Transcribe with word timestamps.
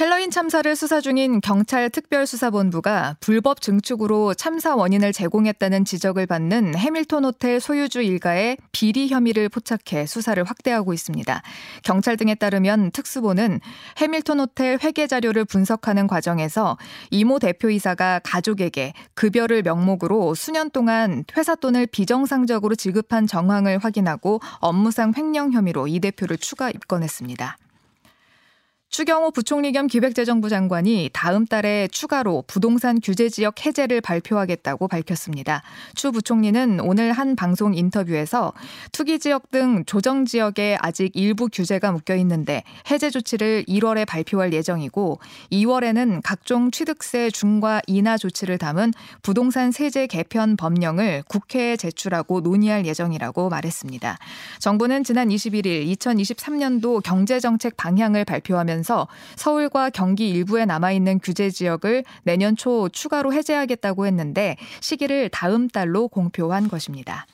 헬로윈 0.00 0.30
참사를 0.30 0.74
수사 0.74 1.02
중인 1.02 1.42
경찰 1.42 1.90
특별수사본부가 1.90 3.16
불법 3.20 3.60
증축으로 3.60 4.32
참사 4.32 4.74
원인을 4.74 5.12
제공했다는 5.12 5.84
지적을 5.84 6.26
받는 6.26 6.76
해밀턴 6.76 7.26
호텔 7.26 7.60
소유주 7.60 8.00
일가의 8.00 8.56
비리 8.72 9.08
혐의를 9.08 9.50
포착해 9.50 10.06
수사를 10.06 10.42
확대하고 10.42 10.94
있습니다. 10.94 11.42
경찰 11.84 12.16
등에 12.16 12.34
따르면 12.34 12.90
특수본은 12.92 13.60
해밀턴 13.98 14.40
호텔 14.40 14.78
회계 14.82 15.06
자료를 15.06 15.44
분석하는 15.44 16.06
과정에서 16.06 16.78
이모 17.10 17.38
대표이사가 17.38 18.20
가족에게 18.24 18.94
급여를 19.14 19.62
명목으로 19.62 20.34
수년 20.34 20.70
동안 20.70 21.24
회사 21.36 21.54
돈을 21.54 21.86
비정상적으로 21.86 22.74
지급한 22.76 23.26
정황을 23.26 23.76
확인하고 23.78 24.40
업무상 24.60 25.12
횡령 25.14 25.52
혐의로 25.52 25.86
이 25.86 26.00
대표를 26.00 26.38
추가 26.38 26.70
입건했습니다. 26.70 27.58
추경호 28.92 29.30
부총리 29.30 29.72
겸 29.72 29.86
기획재정부 29.86 30.50
장관이 30.50 31.08
다음 31.14 31.46
달에 31.46 31.88
추가로 31.90 32.44
부동산 32.46 33.00
규제 33.02 33.30
지역 33.30 33.64
해제를 33.64 34.02
발표하겠다고 34.02 34.86
밝혔습니다. 34.86 35.62
추 35.94 36.12
부총리는 36.12 36.78
오늘 36.80 37.12
한 37.12 37.34
방송 37.34 37.72
인터뷰에서 37.72 38.52
투기 38.92 39.18
지역 39.18 39.50
등 39.50 39.86
조정 39.86 40.26
지역에 40.26 40.76
아직 40.78 41.10
일부 41.14 41.48
규제가 41.50 41.90
묶여 41.90 42.14
있는데 42.16 42.64
해제 42.90 43.08
조치를 43.08 43.64
1월에 43.66 44.06
발표할 44.06 44.52
예정이고 44.52 45.20
2월에는 45.50 46.20
각종 46.22 46.70
취득세 46.70 47.30
중과 47.30 47.80
인하 47.86 48.18
조치를 48.18 48.58
담은 48.58 48.92
부동산 49.22 49.72
세제 49.72 50.06
개편 50.06 50.54
법령을 50.58 51.22
국회에 51.28 51.78
제출하고 51.78 52.42
논의할 52.42 52.84
예정이라고 52.84 53.48
말했습니다. 53.48 54.18
정부는 54.58 55.02
지난 55.02 55.30
21일 55.30 55.90
2023년도 55.96 57.02
경제 57.02 57.40
정책 57.40 57.78
방향을 57.78 58.26
발표하면서 58.26 58.81
하면서 58.82 59.06
서울과 59.36 59.90
경기 59.90 60.28
일부에 60.30 60.66
남아있는 60.66 61.20
규제 61.20 61.50
지역을 61.50 62.04
내년 62.24 62.56
초 62.56 62.88
추가로 62.88 63.32
해제하겠다고 63.32 64.06
했는데 64.06 64.56
시기를 64.80 65.28
다음 65.30 65.68
달로 65.68 66.08
공표한 66.08 66.68
것입니다. 66.68 67.26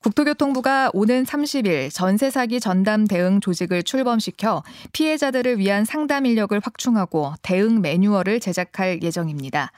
국토교통부가 0.00 0.90
오는 0.92 1.24
30일 1.24 1.90
전세 1.92 2.30
사기 2.30 2.60
전담 2.60 3.06
대응 3.06 3.40
조직을 3.40 3.82
출범시켜 3.82 4.62
피해자들을 4.92 5.58
위한 5.58 5.84
상담 5.86 6.26
인력을 6.26 6.58
확충하고 6.62 7.34
대응 7.42 7.80
매뉴얼을 7.80 8.38
제작할 8.40 9.02
예정입니다. 9.02 9.72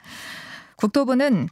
국토부는 0.75 1.47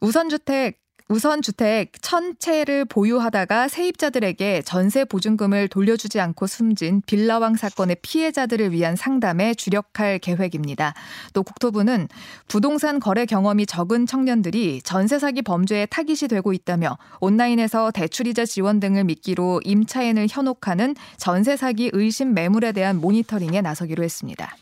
우선주택 0.00 0.81
우선 1.12 1.42
주택 1.42 1.92
천 2.00 2.36
채를 2.38 2.86
보유하다가 2.86 3.68
세입자들에게 3.68 4.62
전세 4.62 5.04
보증금을 5.04 5.68
돌려주지 5.68 6.18
않고 6.18 6.46
숨진 6.46 7.02
빌라왕 7.04 7.56
사건의 7.56 7.96
피해자들을 8.00 8.72
위한 8.72 8.96
상담에 8.96 9.52
주력할 9.52 10.20
계획입니다. 10.20 10.94
또 11.34 11.42
국토부는 11.42 12.08
부동산 12.48 12.98
거래 12.98 13.26
경험이 13.26 13.66
적은 13.66 14.06
청년들이 14.06 14.80
전세 14.84 15.18
사기 15.18 15.42
범죄에 15.42 15.84
타깃이 15.84 16.28
되고 16.30 16.54
있다며 16.54 16.96
온라인에서 17.20 17.90
대출이자 17.90 18.46
지원 18.46 18.80
등을 18.80 19.04
미끼로 19.04 19.60
임차인을 19.64 20.28
현혹하는 20.30 20.96
전세 21.18 21.58
사기 21.58 21.90
의심 21.92 22.32
매물에 22.32 22.72
대한 22.72 22.98
모니터링에 22.98 23.60
나서기로 23.60 24.02
했습니다. 24.02 24.56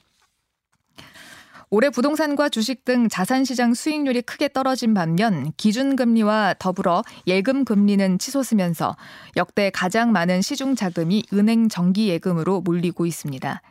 올해 1.73 1.89
부동산과 1.89 2.49
주식 2.49 2.85
등 2.85 3.09
자산시장 3.09 3.75
수익률이 3.75 4.23
크게 4.23 4.49
떨어진 4.49 4.93
반면 4.93 5.53
기준금리와 5.57 6.57
더불어 6.59 7.05
예금 7.29 7.65
금리는 7.65 8.19
치솟으면서 8.19 8.97
역대 9.37 9.71
가장 9.71 10.11
많은 10.11 10.43
시중 10.43 10.75
자금이 10.75 11.23
은행 11.33 11.69
정기 11.69 12.09
예금으로 12.09 12.61
몰리고 12.63 13.07
있습니다. 13.07 13.63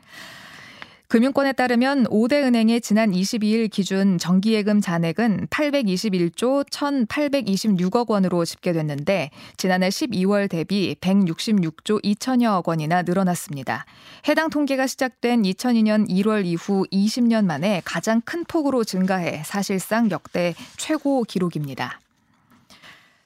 금융권에 1.09 1.53
따르면 1.53 2.03
5대 2.03 2.44
은행의 2.44 2.81
지난 2.81 3.09
22일 3.09 3.72
기준 3.72 4.20
정기예금 4.20 4.80
잔액은 4.80 5.47
821조 5.47 6.70
1,826억 6.70 8.12
원으로 8.12 8.46
집계됐는데 8.46 9.31
지난해 9.58 9.90
12월 9.90 10.48
대비 10.48 10.96
166조 11.02 12.03
2천여억 12.03 12.68
원이나 12.68 13.02
늘어났습니다. 13.02 13.86
해당 14.28 14.52
통계가 14.52 14.86
시작된 14.86 15.42
2002년 15.42 16.08
1월 16.08 16.46
이후 16.46 16.86
20년 16.92 17.44
만에 17.44 17.81
가장 17.86 18.22
큰 18.22 18.44
폭으로 18.44 18.84
증가해 18.84 19.42
사실상 19.46 20.12
역대 20.12 20.53
최고 20.78 21.24
기록입니다. 21.24 22.00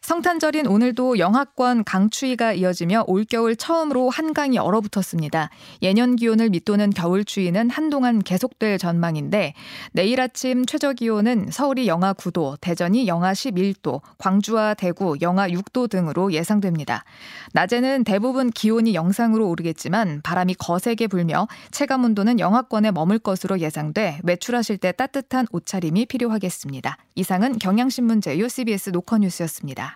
성탄절인 0.03 0.67
오늘도 0.67 1.17
영하권 1.17 1.85
강추위가 1.85 2.51
이어지며 2.51 3.05
올겨울 3.07 3.55
처음으로 3.55 4.09
한강이 4.09 4.57
얼어붙었습니다. 4.57 5.49
예년 5.81 6.17
기온을 6.17 6.49
밑도는 6.49 6.89
겨울 6.89 7.23
추위는 7.23 7.69
한동안 7.69 8.19
계속될 8.19 8.79
전망인데 8.79 9.53
내일 9.93 10.19
아침 10.19 10.65
최저 10.65 10.91
기온은 10.91 11.47
서울이 11.49 11.87
영하 11.87 12.11
9도, 12.11 12.59
대전이 12.59 13.07
영하 13.07 13.31
11도, 13.31 14.01
광주와 14.17 14.73
대구 14.73 15.15
영하 15.21 15.47
6도 15.47 15.89
등으로 15.89 16.33
예상됩니다. 16.33 17.05
낮에는 17.53 18.03
대부분 18.03 18.49
기온이 18.49 18.95
영상으로 18.95 19.47
오르겠지만 19.47 20.19
바람이 20.21 20.55
거세게 20.55 21.07
불며 21.07 21.47
체감 21.71 22.03
온도는 22.03 22.41
영하권에 22.41 22.91
머물 22.91 23.19
것으로 23.19 23.59
예상돼 23.59 24.19
외출하실 24.23 24.79
때 24.79 24.91
따뜻한 24.91 25.47
옷차림이 25.53 26.07
필요하겠습니다. 26.07 26.97
이상은 27.15 27.57
경향신문 27.57 28.19
제휴 28.19 28.49
CBS 28.49 28.89
노컷뉴스였습니다. 28.89 29.92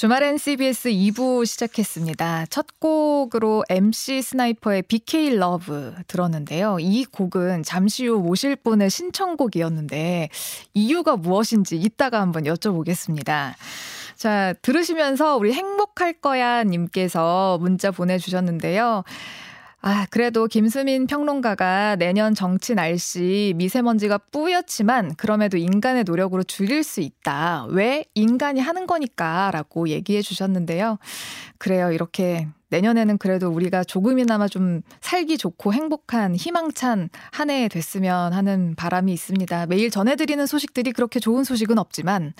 주말엔 0.00 0.38
CBS 0.38 0.88
2부 0.88 1.44
시작했습니다. 1.44 2.46
첫 2.48 2.80
곡으로 2.80 3.64
MC 3.68 4.22
스나이퍼의 4.22 4.84
BK 4.84 5.36
Love 5.36 5.92
들었는데요. 6.06 6.78
이 6.80 7.04
곡은 7.04 7.64
잠시 7.64 8.06
후 8.06 8.18
모실 8.18 8.56
분의 8.56 8.88
신청곡이었는데 8.88 10.30
이유가 10.72 11.16
무엇인지 11.16 11.76
이따가 11.76 12.22
한번 12.22 12.44
여쭤보겠습니다. 12.44 13.52
자, 14.16 14.54
들으시면서 14.62 15.36
우리 15.36 15.52
행복할 15.52 16.14
거야 16.14 16.64
님께서 16.64 17.58
문자 17.60 17.90
보내주셨는데요. 17.90 19.04
아, 19.82 20.06
그래도 20.10 20.46
김수민 20.46 21.06
평론가가 21.06 21.96
내년 21.96 22.34
정치 22.34 22.74
날씨 22.74 23.54
미세먼지가 23.56 24.18
뿌옇지만 24.30 25.14
그럼에도 25.14 25.56
인간의 25.56 26.04
노력으로 26.04 26.42
줄일 26.42 26.82
수 26.82 27.00
있다. 27.00 27.66
왜? 27.70 28.04
인간이 28.14 28.60
하는 28.60 28.86
거니까 28.86 29.50
라고 29.52 29.88
얘기해 29.88 30.20
주셨는데요. 30.20 30.98
그래요. 31.56 31.92
이렇게 31.92 32.46
내년에는 32.68 33.16
그래도 33.16 33.48
우리가 33.48 33.82
조금이나마 33.82 34.48
좀 34.48 34.82
살기 35.00 35.38
좋고 35.38 35.72
행복한 35.72 36.36
희망찬 36.36 37.08
한 37.32 37.50
해 37.50 37.66
됐으면 37.68 38.34
하는 38.34 38.74
바람이 38.76 39.10
있습니다. 39.14 39.66
매일 39.66 39.90
전해드리는 39.90 40.44
소식들이 40.46 40.92
그렇게 40.92 41.20
좋은 41.20 41.42
소식은 41.42 41.78
없지만 41.78 42.34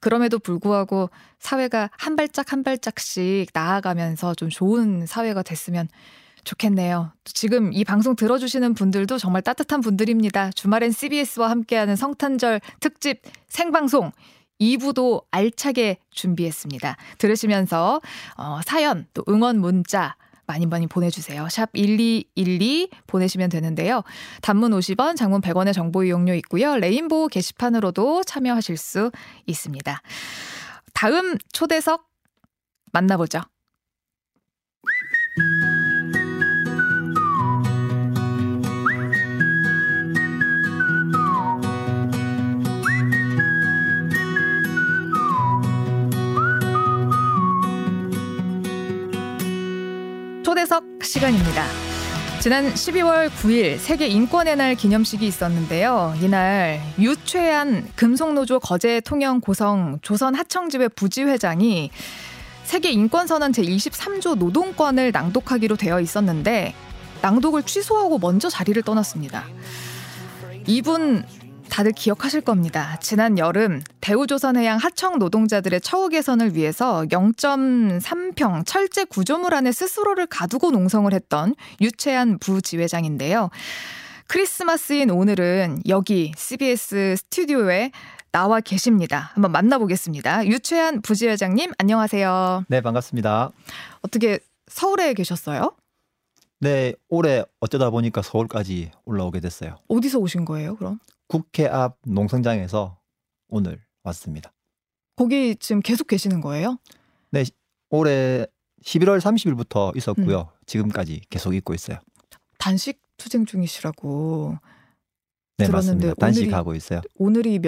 그럼에도 0.00 0.38
불구하고 0.38 1.10
사회가 1.40 1.90
한 1.98 2.14
발짝 2.14 2.52
한 2.52 2.62
발짝씩 2.62 3.50
나아가면서 3.52 4.34
좀 4.36 4.48
좋은 4.50 5.04
사회가 5.04 5.42
됐으면 5.42 5.88
좋겠네요. 6.46 7.12
지금 7.24 7.72
이 7.72 7.84
방송 7.84 8.14
들어주시는 8.14 8.74
분들도 8.74 9.18
정말 9.18 9.42
따뜻한 9.42 9.80
분들입니다. 9.80 10.52
주말엔 10.52 10.92
CBS와 10.92 11.50
함께하는 11.50 11.96
성탄절 11.96 12.60
특집 12.80 13.20
생방송 13.48 14.12
2부도 14.60 15.24
알차게 15.32 15.98
준비했습니다. 16.10 16.96
들으시면서 17.18 18.00
어, 18.38 18.60
사연 18.64 19.06
또 19.12 19.24
응원 19.28 19.58
문자 19.58 20.16
많이 20.46 20.66
많이 20.66 20.86
보내주세요. 20.86 21.48
샵 21.50 21.70
1212 21.74 22.90
보내시면 23.08 23.50
되는데요. 23.50 24.02
단문 24.42 24.70
50원, 24.70 25.16
장문 25.16 25.40
100원의 25.40 25.74
정보 25.74 26.04
이용료 26.04 26.34
있고요. 26.34 26.76
레인보우 26.76 27.26
게시판으로도 27.26 28.22
참여하실 28.22 28.76
수 28.76 29.10
있습니다. 29.46 30.00
다음 30.94 31.36
초대석 31.52 32.06
만나보죠. 32.92 33.40
초대석 50.56 50.84
시간입니다. 51.02 51.66
지난 52.40 52.72
12월 52.72 53.28
9일 53.28 53.76
세계 53.76 54.06
인권의 54.06 54.56
날 54.56 54.74
기념식이 54.74 55.26
있었는데요. 55.26 56.14
이날 56.22 56.80
유최한 56.98 57.86
금속노조 57.94 58.60
거제 58.60 59.02
통영 59.02 59.40
고성 59.40 59.98
조선 60.00 60.34
하청지회 60.34 60.88
부지 60.88 61.24
회장이 61.24 61.90
세계 62.64 62.90
인권선언 62.90 63.52
제23조 63.52 64.36
노동권을 64.36 65.12
낭독하기로 65.12 65.76
되어 65.76 66.00
있었는데 66.00 66.74
낭독을 67.20 67.64
취소하고 67.64 68.18
먼저 68.18 68.48
자리를 68.48 68.80
떠났습니다. 68.82 69.44
이분 70.66 71.22
다들 71.76 71.92
기억하실 71.92 72.40
겁니다. 72.40 72.98
지난 73.02 73.36
여름 73.36 73.82
대우조선해양 74.00 74.78
하청 74.78 75.18
노동자들의 75.18 75.82
처우 75.82 76.08
개선을 76.08 76.54
위해서 76.54 77.04
0.3평 77.10 78.64
철제 78.64 79.04
구조물 79.04 79.52
안에 79.52 79.72
스스로를 79.72 80.26
가두고 80.26 80.70
농성을 80.70 81.12
했던 81.12 81.54
유채한 81.82 82.38
부지회장인데요. 82.38 83.50
크리스마스인 84.26 85.10
오늘은 85.10 85.82
여기 85.86 86.32
CBS 86.34 87.16
스튜디오에 87.18 87.90
나와 88.32 88.60
계십니다. 88.60 89.32
한번 89.34 89.52
만나보겠습니다. 89.52 90.46
유채한 90.46 91.02
부지회장님 91.02 91.72
안녕하세요. 91.76 92.64
네, 92.68 92.80
반갑습니다. 92.80 93.50
어떻게 94.00 94.38
서울에 94.68 95.12
계셨어요? 95.12 95.76
네, 96.58 96.94
올해 97.10 97.44
어쩌다 97.60 97.90
보니까 97.90 98.22
서울까지 98.22 98.92
올라오게 99.04 99.40
됐어요. 99.40 99.76
어디서 99.88 100.20
오신 100.20 100.46
거예요, 100.46 100.76
그럼? 100.76 101.00
국회 101.28 101.66
앞 101.66 101.98
농성장에서 102.06 103.00
오늘 103.48 103.84
왔습니다. 104.04 104.52
거기 105.16 105.56
지금 105.56 105.80
계속 105.80 106.06
계시는 106.06 106.40
거예요? 106.40 106.78
올해 107.90 108.46
11월 108.82 109.20
30일부터 109.20 109.96
있었고요. 109.96 110.40
음. 110.40 110.46
지금까지 110.66 111.22
계속 111.30 111.54
있고 111.54 111.74
있어요. 111.74 111.98
단식 112.58 113.00
투쟁 113.16 113.46
중이시라고 113.46 114.58
네, 115.58 115.66
들었는데 115.66 116.08
맞습니다. 116.08 116.14
단식하고 116.20 116.74
있어요. 116.74 117.00
오늘이 117.16 117.60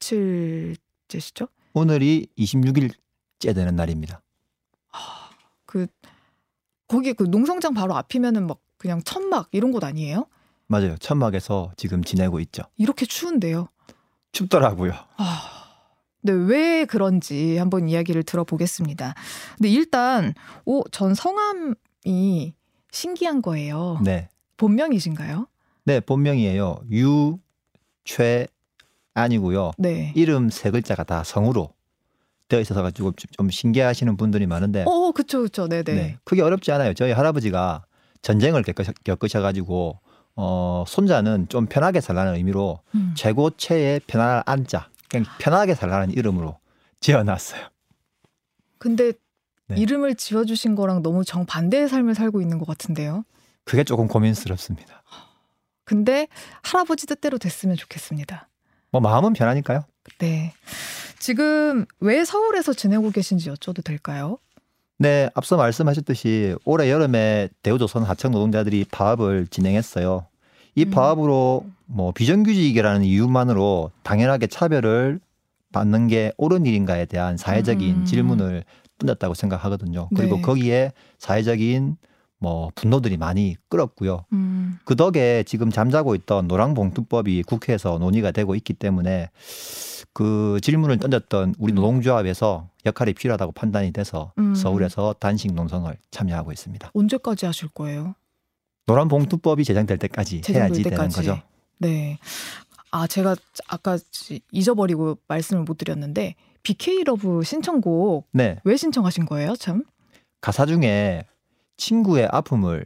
며칠째시죠? 0.00 1.48
오늘이 1.72 2.26
26일째 2.38 3.54
되는 3.54 3.76
날입니다. 3.76 4.22
아, 4.92 5.30
그 5.64 5.86
거기 6.86 7.12
그 7.12 7.24
농성장 7.24 7.74
바로 7.74 7.96
앞이면은 7.96 8.46
막 8.46 8.60
그냥 8.76 9.02
천막 9.02 9.48
이런 9.52 9.72
곳 9.72 9.84
아니에요? 9.84 10.26
맞아요. 10.66 10.96
천막에서 10.98 11.72
지금 11.76 12.02
지내고 12.02 12.40
있죠. 12.40 12.62
이렇게 12.76 13.06
추운데요. 13.06 13.68
춥더라고요. 14.32 14.92
아. 15.16 15.50
네, 16.22 16.32
왜 16.32 16.86
그런지 16.86 17.58
한번 17.58 17.86
이야기를 17.86 18.22
들어보겠습니다. 18.22 19.14
근데 19.58 19.68
일단 19.68 20.32
오, 20.64 20.82
전 20.90 21.14
성함이 21.14 22.54
신기한 22.90 23.42
거예요. 23.42 24.00
네. 24.02 24.28
본명이신가요? 24.56 25.46
네, 25.84 26.00
본명이에요. 26.00 26.80
유최 26.90 28.46
아니고요. 29.12 29.72
네. 29.76 30.12
이름 30.16 30.48
세 30.48 30.70
글자가 30.70 31.04
다 31.04 31.22
성으로 31.24 31.74
되어 32.48 32.60
있어서 32.60 32.82
가지고 32.82 33.12
좀 33.12 33.50
신기하시는 33.50 34.16
분들이 34.16 34.46
많은데. 34.46 34.84
어, 34.86 35.12
그렇죠, 35.12 35.38
그렇죠, 35.38 35.68
네, 35.68 35.82
네. 35.82 36.16
그게 36.24 36.40
어렵지 36.40 36.72
않아요. 36.72 36.94
저희 36.94 37.12
할아버지가 37.12 37.84
전쟁을 38.22 38.62
겪으셔, 39.04 39.42
가지고 39.42 40.00
어, 40.36 40.84
손자는 40.86 41.48
좀 41.48 41.66
편하게 41.66 42.00
살라는 42.00 42.34
의미로 42.36 42.80
음. 42.94 43.14
최고체에 43.16 44.00
편안할 44.06 44.42
앉자. 44.46 44.88
그냥 45.08 45.26
편하게 45.38 45.74
살라는 45.74 46.10
이름으로 46.10 46.58
지어놨어요. 47.00 47.68
근데 48.78 49.12
네. 49.68 49.76
이름을 49.76 50.16
지어주신 50.16 50.74
거랑 50.74 51.02
너무 51.02 51.24
정반대의 51.24 51.88
삶을 51.88 52.14
살고 52.14 52.40
있는 52.40 52.58
것 52.58 52.66
같은데요. 52.66 53.24
그게 53.64 53.84
조금 53.84 54.08
고민스럽습니다. 54.08 55.02
근데 55.84 56.28
할아버지 56.62 57.06
뜻대로 57.06 57.38
됐으면 57.38 57.76
좋겠습니다. 57.76 58.48
뭐 58.90 59.00
마음은 59.00 59.32
편하니까요. 59.32 59.84
네. 60.18 60.52
지금 61.18 61.86
왜 62.00 62.24
서울에서 62.24 62.74
지내고 62.74 63.10
계신지 63.10 63.50
여쭤도 63.50 63.82
될까요? 63.84 64.38
네, 64.98 65.28
앞서 65.34 65.56
말씀하셨듯이 65.56 66.54
올해 66.64 66.90
여름에 66.90 67.48
대우조선 67.62 68.04
하청 68.04 68.32
노동자들이 68.32 68.86
파업을 68.90 69.48
진행했어요. 69.48 70.26
이 70.76 70.84
음. 70.84 70.90
파업으로 70.90 71.66
뭐 71.86 72.12
비정규직이라는 72.12 73.04
이유만으로 73.04 73.90
당연하게 74.02 74.46
차별을 74.46 75.20
받는 75.72 76.06
게 76.06 76.32
옳은 76.36 76.66
일인가에 76.66 77.06
대한 77.06 77.36
사회적인 77.36 77.96
음. 77.96 78.04
질문을 78.04 78.64
던졌다고 78.98 79.34
생각하거든요. 79.34 80.08
그리고 80.14 80.36
네. 80.36 80.42
거기에 80.42 80.92
사회적인 81.18 81.96
뭐 82.38 82.70
분노들이 82.74 83.16
많이 83.16 83.56
끌었고요. 83.68 84.24
음. 84.32 84.78
그 84.84 84.96
덕에 84.96 85.44
지금 85.44 85.70
잠자고 85.70 86.14
있던 86.14 86.46
노랑봉투법이 86.48 87.42
국회에서 87.44 87.98
논의가 87.98 88.32
되고 88.32 88.54
있기 88.54 88.74
때문에 88.74 89.30
그 90.12 90.58
질문을 90.62 90.98
던졌던 90.98 91.54
우리 91.58 91.72
음. 91.72 91.76
노동조합에서 91.76 92.68
역할이 92.86 93.14
필요하다고 93.14 93.52
판단이 93.52 93.92
돼서 93.92 94.32
음. 94.38 94.54
서울에서 94.54 95.14
단식 95.18 95.52
농성을 95.54 95.94
참여하고 96.10 96.52
있습니다. 96.52 96.90
언제까지 96.94 97.46
하실 97.46 97.68
거예요? 97.68 98.14
노란 98.86 99.08
봉투법이 99.08 99.64
제정될 99.64 99.98
때까지 99.98 100.42
해야지 100.50 100.82
때까지. 100.82 100.90
되는 100.90 101.08
거죠. 101.08 101.42
네. 101.78 102.18
아 102.90 103.06
제가 103.06 103.34
아까 103.66 103.98
잊어버리고 104.52 105.18
말씀을 105.26 105.64
못 105.64 105.78
드렸는데 105.78 106.34
BK 106.62 107.04
Love 107.04 107.42
신청곡 107.42 108.28
네. 108.32 108.58
왜 108.64 108.76
신청하신 108.76 109.26
거예요, 109.26 109.56
참? 109.56 109.84
가사 110.40 110.66
중에 110.66 111.24
친구의 111.76 112.28
아픔을 112.30 112.84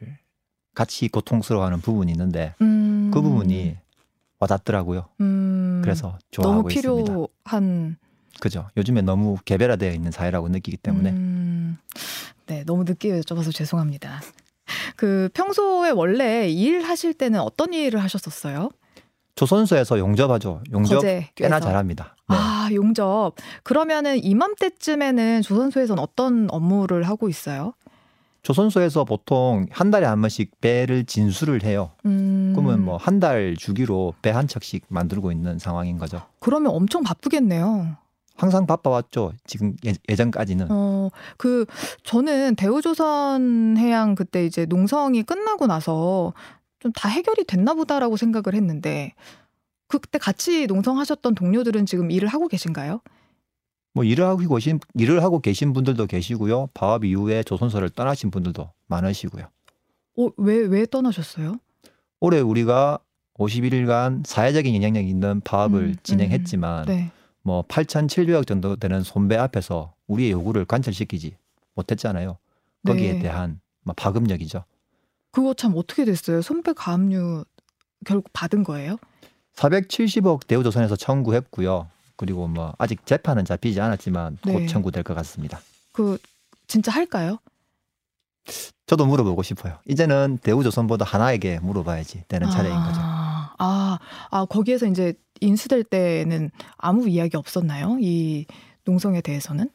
같이 0.74 1.08
고통스러워하는 1.08 1.80
부분이 1.80 2.12
있는데 2.12 2.54
음... 2.60 3.10
그 3.12 3.20
부분이 3.20 3.76
와닿더라고요. 4.38 5.08
음... 5.20 5.80
그래서 5.82 6.18
좋아하고 6.30 6.70
있습니다. 6.70 6.88
너무 6.88 7.28
필요한 7.44 7.96
그죠. 8.40 8.68
요즘에 8.76 9.02
너무 9.02 9.36
개별화되어 9.44 9.92
있는 9.92 10.10
사회라고 10.10 10.48
느끼기 10.48 10.76
때문에. 10.76 11.10
음... 11.10 11.78
네, 12.46 12.64
너무 12.64 12.84
늦게 12.84 13.20
여쭤봐서 13.20 13.54
죄송합니다. 13.54 14.20
그 14.96 15.28
평소에 15.34 15.90
원래 15.90 16.48
일 16.48 16.82
하실 16.82 17.14
때는 17.14 17.40
어떤 17.40 17.72
일을 17.72 18.02
하셨었어요? 18.02 18.70
조선소에서 19.34 19.98
용접하죠. 19.98 20.62
용접 20.72 20.96
거제에서. 20.96 21.28
꽤나 21.36 21.60
잘합니다. 21.60 22.16
네. 22.28 22.36
아 22.36 22.68
용접. 22.72 23.34
그러면은 23.62 24.22
이맘때쯤에는 24.22 25.42
조선소에서는 25.42 26.02
어떤 26.02 26.48
업무를 26.50 27.04
하고 27.04 27.28
있어요? 27.28 27.74
조선소에서 28.52 29.04
보통 29.04 29.66
한 29.70 29.90
달에 29.90 30.06
한 30.06 30.22
번씩 30.22 30.58
배를 30.62 31.04
진수를 31.04 31.64
해요. 31.64 31.90
음. 32.06 32.54
그러면 32.56 32.82
뭐 32.82 32.96
한 32.96 33.20
달 33.20 33.54
주기로 33.58 34.14
배 34.22 34.30
한 34.30 34.48
척씩 34.48 34.86
만들고 34.88 35.30
있는 35.32 35.58
상황인 35.58 35.98
거죠. 35.98 36.22
그러면 36.40 36.72
엄청 36.72 37.02
바쁘겠네요. 37.02 37.96
항상 38.36 38.66
바빠왔죠. 38.66 39.32
지금 39.44 39.76
예, 39.84 40.14
전까지는 40.16 40.68
어, 40.70 41.10
그 41.36 41.66
저는 42.04 42.54
대우조선 42.54 43.76
해양 43.76 44.14
그때 44.14 44.46
이제 44.46 44.64
농성이 44.64 45.22
끝나고 45.24 45.66
나서 45.66 46.32
좀 46.78 46.92
다 46.94 47.08
해결이 47.10 47.44
됐나 47.44 47.74
보다라고 47.74 48.16
생각을 48.16 48.54
했는데 48.54 49.12
그때 49.88 50.16
같이 50.18 50.66
농성하셨던 50.68 51.34
동료들은 51.34 51.84
지금 51.84 52.10
일을 52.10 52.28
하고 52.28 52.48
계신가요? 52.48 53.00
뭐 53.98 54.04
일을 54.04 54.24
하고 54.24 54.54
계신 54.54 54.78
일을 54.94 55.24
하고 55.24 55.40
계신 55.40 55.72
분들도 55.72 56.06
계시고요. 56.06 56.68
파업 56.72 57.04
이후에 57.04 57.42
조선소를 57.42 57.90
떠나신 57.90 58.30
분들도 58.30 58.70
많으시고요. 58.86 59.44
어, 60.18 60.28
왜왜 60.36 60.86
떠나셨어요? 60.86 61.56
올해 62.20 62.38
우리가 62.38 63.00
51일간 63.34 64.24
사회적인 64.24 64.72
영향력 64.76 65.04
있는 65.04 65.40
파업을 65.40 65.82
음, 65.82 65.96
진행했지만 66.04 66.84
음, 66.84 66.86
네. 66.86 67.10
뭐 67.42 67.62
8,700억 67.62 68.46
정도 68.46 68.76
되는 68.76 69.02
손배 69.02 69.36
앞에서 69.36 69.94
우리의 70.06 70.30
요구를 70.30 70.64
관철시키지 70.64 71.36
못했잖아요. 71.74 72.38
거기에 72.86 73.14
네. 73.14 73.18
대한 73.18 73.60
뭐 73.82 73.94
파급력이죠. 73.96 74.62
그거 75.32 75.54
참 75.54 75.72
어떻게 75.74 76.04
됐어요? 76.04 76.40
손배 76.40 76.72
가압류 76.72 77.44
결국 78.06 78.32
받은 78.32 78.62
거예요? 78.62 78.96
470억 79.56 80.46
대우조선에서 80.46 80.94
청구했고요. 80.94 81.88
그리고 82.18 82.48
뭐 82.48 82.74
아직 82.78 83.06
재판은 83.06 83.46
잡히지 83.46 83.80
않았지만 83.80 84.38
네. 84.44 84.52
곧 84.52 84.66
청구될 84.66 85.04
것 85.04 85.14
같습니다. 85.14 85.60
그 85.92 86.18
진짜 86.66 86.92
할까요? 86.92 87.38
저도 88.86 89.06
물어보고 89.06 89.42
싶어요. 89.42 89.78
이제는 89.86 90.38
대우조선보다 90.42 91.04
하나에게 91.04 91.60
물어봐야지 91.60 92.24
되는 92.28 92.50
차례인 92.50 92.74
아, 92.74 92.86
거죠. 92.86 93.00
아, 93.58 93.98
아 94.30 94.44
거기에서 94.46 94.86
이제 94.86 95.14
인수될 95.40 95.84
때는 95.84 96.50
아무 96.76 97.08
이야기 97.08 97.36
없었나요? 97.36 97.98
이 98.00 98.46
농성에 98.84 99.20
대해서는? 99.20 99.70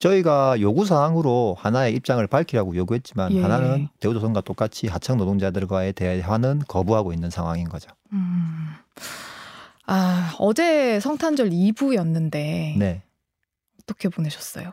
저희가 0.00 0.60
요구 0.60 0.84
사항으로 0.84 1.56
하나의 1.58 1.94
입장을 1.94 2.26
밝히라고 2.26 2.76
요구했지만 2.76 3.32
예. 3.32 3.40
하나는 3.40 3.88
대우조선과 4.00 4.42
똑같이 4.42 4.86
하청 4.86 5.16
노동자들과의 5.16 5.94
대화는 5.94 6.62
거부하고 6.68 7.14
있는 7.14 7.30
상황인 7.30 7.68
거죠. 7.70 7.90
음. 8.12 8.74
아, 9.86 10.34
어제 10.38 10.98
성탄절 11.00 11.50
2부였는데 11.50 12.76
네. 12.78 13.02
어떻게 13.82 14.08
보내셨어요? 14.08 14.72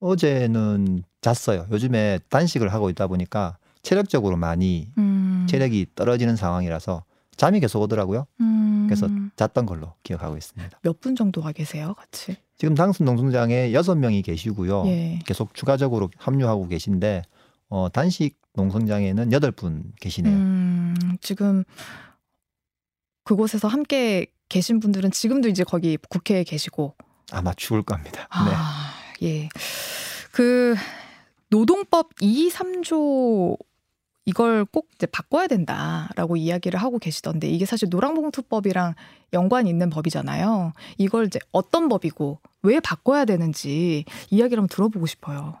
어제는 0.00 1.04
잤어요. 1.20 1.66
요즘에 1.70 2.18
단식을 2.28 2.72
하고 2.72 2.90
있다 2.90 3.06
보니까 3.06 3.56
체력적으로 3.82 4.36
많이 4.36 4.90
음. 4.98 5.46
체력이 5.48 5.86
떨어지는 5.94 6.34
상황이라서 6.36 7.04
잠이 7.36 7.60
계속 7.60 7.80
오더라고요. 7.82 8.26
음. 8.40 8.86
그래서 8.88 9.08
잤던 9.36 9.64
걸로 9.66 9.94
기억하고 10.02 10.36
있습니다. 10.36 10.78
몇 10.82 11.00
분 11.00 11.14
정도가 11.16 11.52
계세요, 11.52 11.94
같이? 11.96 12.36
지금 12.58 12.74
당순 12.74 13.06
농성장에 13.06 13.72
여섯 13.72 13.94
명이 13.96 14.22
계시고요. 14.22 14.84
예. 14.86 15.18
계속 15.24 15.54
추가적으로 15.54 16.10
합류하고 16.18 16.68
계신데 16.68 17.22
어, 17.68 17.88
단식 17.90 18.36
농성장에는 18.54 19.32
여덟 19.32 19.50
분 19.50 19.92
계시네요. 20.00 20.34
음, 20.34 20.94
지금 21.20 21.64
그곳에서 23.24 23.68
함께 23.68 24.26
계신 24.48 24.80
분들은 24.80 25.10
지금도 25.10 25.48
이제 25.48 25.64
거기 25.64 25.96
국회에 26.08 26.44
계시고 26.44 26.94
아마 27.30 27.52
죽을 27.54 27.82
겁니다. 27.82 28.20
네. 28.20 28.52
아, 28.54 28.92
예. 29.22 29.48
그 30.30 30.74
노동법 31.48 32.10
2, 32.20 32.50
3조 32.50 33.56
이걸 34.24 34.64
꼭 34.64 34.88
이제 34.94 35.06
바꿔야 35.06 35.46
된다라고 35.48 36.36
이야기를 36.36 36.80
하고 36.80 36.98
계시던데 36.98 37.48
이게 37.48 37.66
사실 37.66 37.88
노랑봉투법이랑 37.90 38.94
연관이 39.32 39.68
있는 39.68 39.90
법이잖아요. 39.90 40.72
이걸 40.98 41.26
이제 41.26 41.40
어떤 41.50 41.88
법이고 41.88 42.38
왜 42.62 42.78
바꿔야 42.80 43.24
되는지 43.24 44.04
이야기를 44.30 44.62
한번 44.62 44.68
들어보고 44.68 45.06
싶어요. 45.06 45.56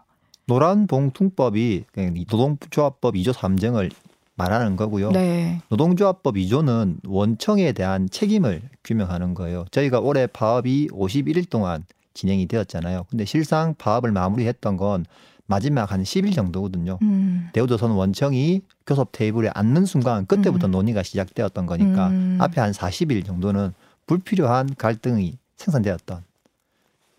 노란봉투법이 0.46 1.84
노동조합법 2.28 3.14
2조 3.14 3.32
3정을 3.32 3.90
말하는 4.34 4.76
거고요. 4.76 5.10
네. 5.10 5.60
노동조합법 5.68 6.36
2조는 6.36 7.00
원청에 7.06 7.72
대한 7.72 8.08
책임을 8.08 8.62
규명하는 8.84 9.34
거예요. 9.34 9.66
저희가 9.70 10.00
올해 10.00 10.26
파업이 10.26 10.88
51일 10.88 11.48
동안 11.48 11.84
진행이 12.14 12.46
되었잖아요. 12.46 13.06
근데 13.10 13.24
실상 13.24 13.74
파업을 13.76 14.12
마무리했던 14.12 14.76
건 14.76 15.04
마지막 15.46 15.92
한 15.92 16.02
10일 16.02 16.34
정도거든요. 16.34 16.98
음. 17.02 17.50
대우조선 17.52 17.90
원청이 17.90 18.62
교섭 18.86 19.12
테이블에 19.12 19.50
앉는 19.54 19.84
순간 19.84 20.26
그때부터 20.26 20.66
음. 20.66 20.72
논의가 20.72 21.02
시작되었던 21.02 21.66
거니까 21.66 22.08
음. 22.08 22.38
앞에 22.40 22.60
한 22.60 22.72
40일 22.72 23.24
정도는 23.26 23.74
불필요한 24.06 24.74
갈등이 24.76 25.36
생산되었던 25.56 26.22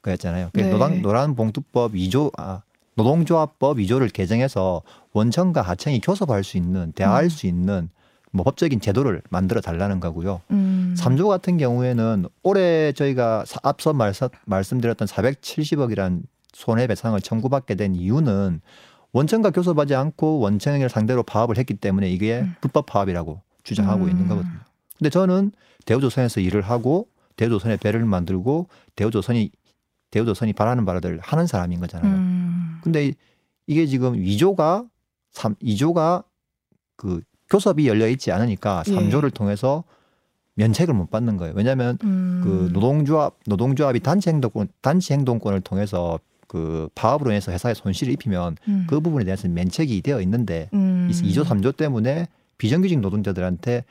거였잖아요. 0.02 0.50
그 0.54 0.62
네. 0.62 0.70
노란, 0.70 1.02
노란봉투법 1.02 1.94
2조 1.94 2.32
아, 2.38 2.62
노동조합법 2.96 3.78
2조를 3.78 4.12
개정해서 4.12 4.82
원청과 5.14 5.62
하청이 5.62 6.02
교섭할 6.02 6.44
수 6.44 6.58
있는 6.58 6.92
대화할 6.94 7.26
음. 7.26 7.30
수 7.30 7.48
있는 7.48 7.90
뭐 8.32 8.44
법적인 8.44 8.82
제도를 8.82 9.22
만들어 9.30 9.62
달라는 9.62 10.00
거고요. 10.00 10.42
음. 10.52 10.96
3조 10.98 11.28
같은 11.30 11.58
경우에는 11.58 12.26
올해 12.42 12.92
저희가 12.94 13.46
사- 13.46 13.60
앞서 13.64 13.94
말씀, 13.94 14.28
말씀드렸던 14.46 15.08
470억이란 15.08 16.24
손해배상을 16.54 17.20
청구받게 17.22 17.76
된 17.76 17.96
이유는 17.96 18.62
원청과 19.12 19.52
교섭하지 19.52 19.94
않고 19.94 20.40
원청을 20.40 20.90
상대로 20.90 21.22
파업을 21.22 21.58
했기 21.58 21.76
때문에 21.76 22.10
이게 22.10 22.42
음. 22.42 22.56
불법 22.62 22.88
파업이라고 22.88 23.40
주장하고 23.64 24.06
음. 24.06 24.10
있는 24.10 24.28
거거든요. 24.28 24.58
근데 24.98 25.10
저는 25.12 25.52
대우조선에서 25.86 26.42
일을 26.42 26.62
하고 26.64 27.08
대우조선의 27.36 27.78
배를 27.78 28.04
만들고 28.06 28.68
대우조선이 28.96 29.52
대우조선이 30.10 30.54
바라는 30.54 30.86
바라들 30.86 31.20
하는 31.22 31.46
사람인 31.48 31.80
거잖아요. 31.82 32.12
음. 32.12 32.80
근데 32.84 33.08
이- 33.08 33.14
이게 33.68 33.86
지금 33.86 34.14
2조가 34.14 34.88
3 35.34 35.56
2조가 35.56 36.24
그 36.96 37.22
교섭이 37.50 37.88
열려 37.88 38.08
있지 38.08 38.32
않으니까 38.32 38.84
예. 38.88 38.92
3조를 38.92 39.34
통해서 39.34 39.84
면책을 40.56 40.94
못 40.94 41.10
받는 41.10 41.38
거예요. 41.38 41.54
왜냐하면 41.56 41.98
음. 42.04 42.42
그 42.44 42.70
노동조합 42.74 43.38
노동조합이 43.48 44.00
단체 44.00 44.32
행동권 44.32 44.68
단체 44.82 45.14
행동권을 45.16 45.62
통해서 45.62 46.20
그 46.48 46.88
파업으로 46.94 47.32
인해서 47.32 47.52
회사에 47.52 47.74
손실을 47.74 48.14
입히면 48.14 48.58
음. 48.68 48.86
그 48.88 49.00
부분에 49.00 49.26
대해서 49.26 49.48
면책이 49.48 50.02
되어 50.02 50.22
있는데 50.22 50.70
음. 50.74 51.10
이 51.12 51.14
2조 51.14 51.44
3조 51.44 51.76
때문에 51.76 52.28
비정규직 52.60 53.00
노동자들한테 53.00 53.86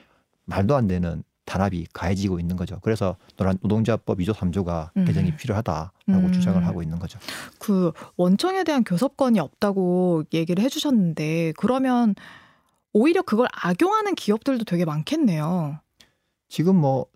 말도 0.44 0.76
안 0.76 0.86
되는 0.86 1.24
단합이 1.44 1.86
가해지고 1.92 2.38
있는 2.38 2.56
거죠. 2.56 2.78
그래서 2.82 3.16
노동조합법 3.36 4.18
2조 4.18 4.32
3조가 4.32 4.90
음. 4.96 5.04
개정이 5.04 5.36
필요하다라고 5.36 5.92
음. 6.08 6.32
주장을 6.32 6.64
하고 6.66 6.82
있는 6.82 6.98
거죠. 6.98 7.18
그 7.58 7.92
원청에 8.16 8.64
대한 8.64 8.84
교섭권이 8.84 9.40
없다고 9.40 10.24
얘기를 10.32 10.62
해주셨는데 10.62 11.54
그러면 11.56 12.14
오히려 12.92 13.22
그걸 13.22 13.48
악용하는 13.52 14.14
기업들도 14.14 14.64
되게 14.64 14.84
많겠네요. 14.84 15.80
지금 16.48 16.76
뭐 16.76 17.06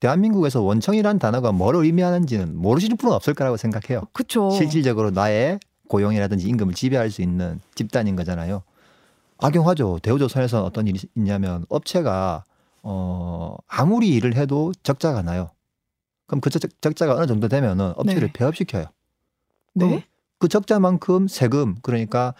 대한민국에서 0.00 0.62
원청이라는 0.62 1.18
단어가 1.18 1.52
뭘 1.52 1.76
의미하는지는 1.76 2.56
모르시는 2.56 2.96
분은 2.96 3.14
없을 3.14 3.34
거라고 3.34 3.56
생각해요. 3.56 4.02
그렇죠. 4.12 4.50
실질적으로 4.50 5.10
나의 5.10 5.58
고용이라든지 5.88 6.48
임금을 6.48 6.74
지배할 6.74 7.10
수 7.10 7.22
있는 7.22 7.60
집단인 7.74 8.16
거잖아요. 8.16 8.62
악용하죠. 9.38 10.00
대우조선에서 10.02 10.64
어떤 10.64 10.86
일이 10.86 10.98
있냐면 11.14 11.64
업체가 11.68 12.44
어 12.88 13.56
아무리 13.66 14.14
일을 14.14 14.36
해도 14.36 14.72
적자가 14.84 15.22
나요. 15.22 15.50
그럼 16.26 16.40
그 16.40 16.50
적, 16.50 16.62
적자가 16.80 17.14
어느 17.14 17.26
정도 17.26 17.48
되면은 17.48 17.94
업체를 17.96 18.28
네. 18.28 18.32
폐업시켜요. 18.32 18.86
네. 19.74 20.06
그 20.38 20.46
적자만큼 20.46 21.26
세금 21.26 21.74
그러니까 21.82 22.34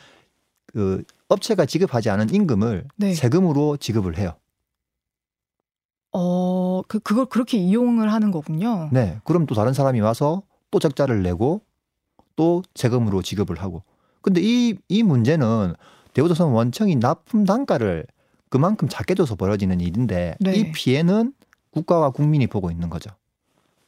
그 0.67 1.03
업체가 1.29 1.67
지급하지 1.67 2.11
않은 2.11 2.33
임금을 2.33 2.87
네. 2.95 3.15
세금으로 3.15 3.77
지급을 3.77 4.19
해요. 4.19 4.35
어, 6.13 6.83
그 6.87 7.01
그걸 7.01 7.27
그렇게 7.27 7.59
이용을 7.59 8.13
하는 8.13 8.31
거군요. 8.31 8.89
네. 8.93 9.19
그럼 9.25 9.47
또 9.47 9.57
다른 9.57 9.73
사람이 9.73 10.01
와서 10.01 10.43
또 10.71 10.79
적자를 10.79 11.23
내고 11.25 11.63
또 12.37 12.63
세금으로 12.77 13.23
지급을 13.23 13.61
하고. 13.61 13.83
근데 14.23 14.41
이, 14.43 14.77
이 14.89 15.03
문제는 15.03 15.75
대우조선 16.15 16.53
원청이 16.53 16.97
납품 16.97 17.45
단가를 17.45 18.07
그만큼 18.49 18.89
작게 18.89 19.15
줘서 19.15 19.35
벌어지는 19.35 19.81
일인데 19.81 20.37
네. 20.41 20.55
이 20.55 20.73
피해는 20.73 21.33
국가와 21.71 22.11
국민이 22.11 22.47
보고 22.47 22.71
있는 22.71 22.89
거죠. 22.91 23.11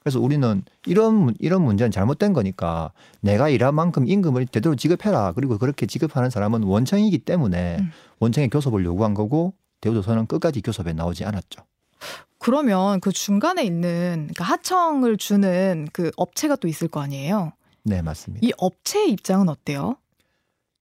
그래서 0.01 0.21
우리는 0.21 0.63
이런 0.87 1.15
문- 1.15 1.35
이런 1.39 1.63
문제는 1.63 1.91
잘못된 1.91 2.33
거니까 2.33 2.93
내가 3.21 3.49
일한 3.49 3.75
만큼 3.75 4.07
임금을 4.09 4.47
제대로 4.47 4.75
지급해라. 4.75 5.33
그리고 5.33 5.59
그렇게 5.59 5.87
지급하는 5.87 6.31
사람은 6.31 6.63
원청이기 6.63 7.19
때문에 7.21 7.79
음. 7.81 7.91
원청의 8.21 8.49
교섭을 8.51 8.85
요구한 8.85 9.15
거고 9.15 9.55
대우조선은 9.81 10.27
끝까지 10.27 10.61
교섭에 10.63 10.93
나오지 10.93 11.25
않았죠. 11.25 11.63
그러면 12.39 13.01
그 13.01 13.11
중간에 13.13 13.65
있는 13.65 14.29
그러니까 14.33 14.45
하청을 14.45 15.17
주는 15.17 15.89
그 15.93 16.11
업체가 16.17 16.57
또 16.57 16.69
있을 16.69 16.89
거 16.89 17.01
아니에요. 17.01 17.53
네, 17.83 18.01
맞습니다. 18.03 18.47
이 18.47 18.53
업체의 18.57 19.11
입장은 19.13 19.49
어때요? 19.49 19.97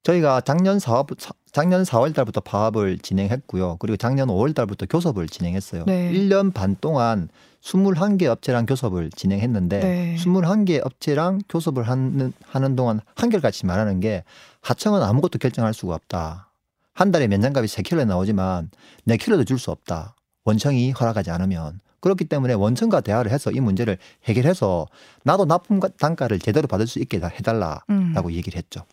저희가 0.08 0.40
작년 0.40 0.78
4월 0.78 1.06
작년 1.52 1.84
4월 1.84 2.16
달부터 2.16 2.40
파업을 2.40 2.98
진행했고요. 3.00 3.76
그리고 3.80 3.98
작년 3.98 4.30
5월 4.30 4.56
달부터 4.56 4.86
교섭을 4.86 5.28
진행했어요. 5.28 5.84
네. 5.86 6.12
1년 6.14 6.54
반 6.54 6.78
동안 6.80 7.28
21개 7.62 8.28
업체랑 8.28 8.66
교섭을 8.66 9.10
진행했는데 9.10 9.80
네. 9.80 10.16
21개 10.18 10.86
업체랑 10.86 11.42
교섭을 11.50 11.84
하는 11.84 12.32
하는 12.46 12.76
동안 12.78 13.02
한결같이 13.16 13.66
말하는 13.66 14.00
게 14.00 14.24
하청은 14.62 15.02
아무것도 15.02 15.40
결정할 15.40 15.74
수가 15.74 15.96
없다. 15.96 16.52
한 16.94 17.12
달에 17.12 17.28
면장값이 17.28 17.76
3킬로 17.76 18.06
나오지만 18.06 18.70
4킬로도 19.08 19.46
줄 19.46 19.60
수 19.60 19.72
없다. 19.72 20.16
원청이 20.46 20.92
허락하지 20.92 21.32
않으면 21.32 21.82
그렇기 22.00 22.26
때문에 22.26 22.54
원청과 22.54 23.02
대화를 23.02 23.30
해서 23.32 23.52
이 23.52 23.60
문제를 23.60 23.98
해결해서 24.24 24.88
나도 25.24 25.44
납품 25.44 25.82
단가를 26.00 26.40
제대로 26.40 26.68
받을 26.68 26.88
수 26.88 27.00
있게 27.00 27.18
해달라라고 27.18 27.84
음. 27.90 28.32
얘기를 28.32 28.58
했죠. 28.58 28.86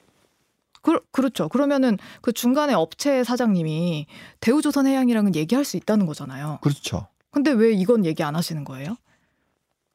그, 0.84 1.00
그렇죠. 1.10 1.48
그러면은 1.48 1.96
그 2.20 2.32
중간에 2.32 2.74
업체 2.74 3.24
사장님이 3.24 4.06
대우조선 4.40 4.86
해양이랑은 4.86 5.34
얘기할 5.34 5.64
수 5.64 5.78
있다는 5.78 6.04
거잖아요. 6.04 6.58
그렇죠. 6.60 7.08
근데 7.30 7.50
왜 7.52 7.72
이건 7.72 8.04
얘기 8.04 8.22
안 8.22 8.36
하시는 8.36 8.62
거예요? 8.64 8.96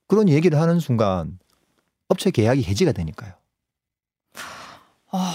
그런 0.08 0.28
얘기를 0.28 0.60
하는 0.60 0.80
순간 0.80 1.38
업체 2.08 2.32
계약이 2.32 2.64
해지가 2.64 2.92
되니까요. 2.92 3.34
아, 5.12 5.34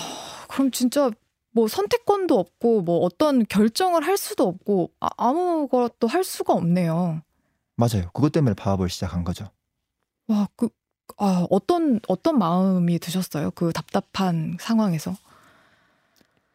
그럼 0.49 0.73
진짜 0.73 1.13
뭐 1.53 1.69
선택권도 1.69 2.37
없고 2.37 2.83
뭐 2.83 2.99
어떤 3.05 3.47
결정을 3.47 4.05
할 4.05 4.17
수도 4.17 4.49
없고 4.49 4.91
아, 4.99 5.09
아무것도 5.17 6.09
할 6.09 6.25
수가 6.25 6.53
없네요. 6.53 7.23
맞아요. 7.77 8.11
그것 8.13 8.33
때문에 8.33 8.55
파업을 8.55 8.89
시작한 8.89 9.23
거죠. 9.23 9.49
와, 10.27 10.49
그 10.57 10.69
아, 11.17 11.47
어떤 11.49 12.01
어떤 12.09 12.39
마음이 12.39 12.99
드셨어요? 12.99 13.53
그 13.53 13.73
답답한 13.73 14.57
상황에서. 14.59 15.17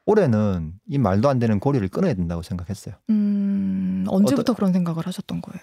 올해는 0.10 0.74
이 0.88 0.98
말도 0.98 1.30
안 1.30 1.38
되는 1.38 1.60
고리를 1.60 1.88
끊어야 1.90 2.16
된다고 2.16 2.42
생각했어요. 2.42 2.96
음, 3.12 4.06
언제부터 4.08 4.56
그런 4.56 4.74
생각을 4.74 5.06
하셨던 5.06 5.40
거예요? 5.42 5.62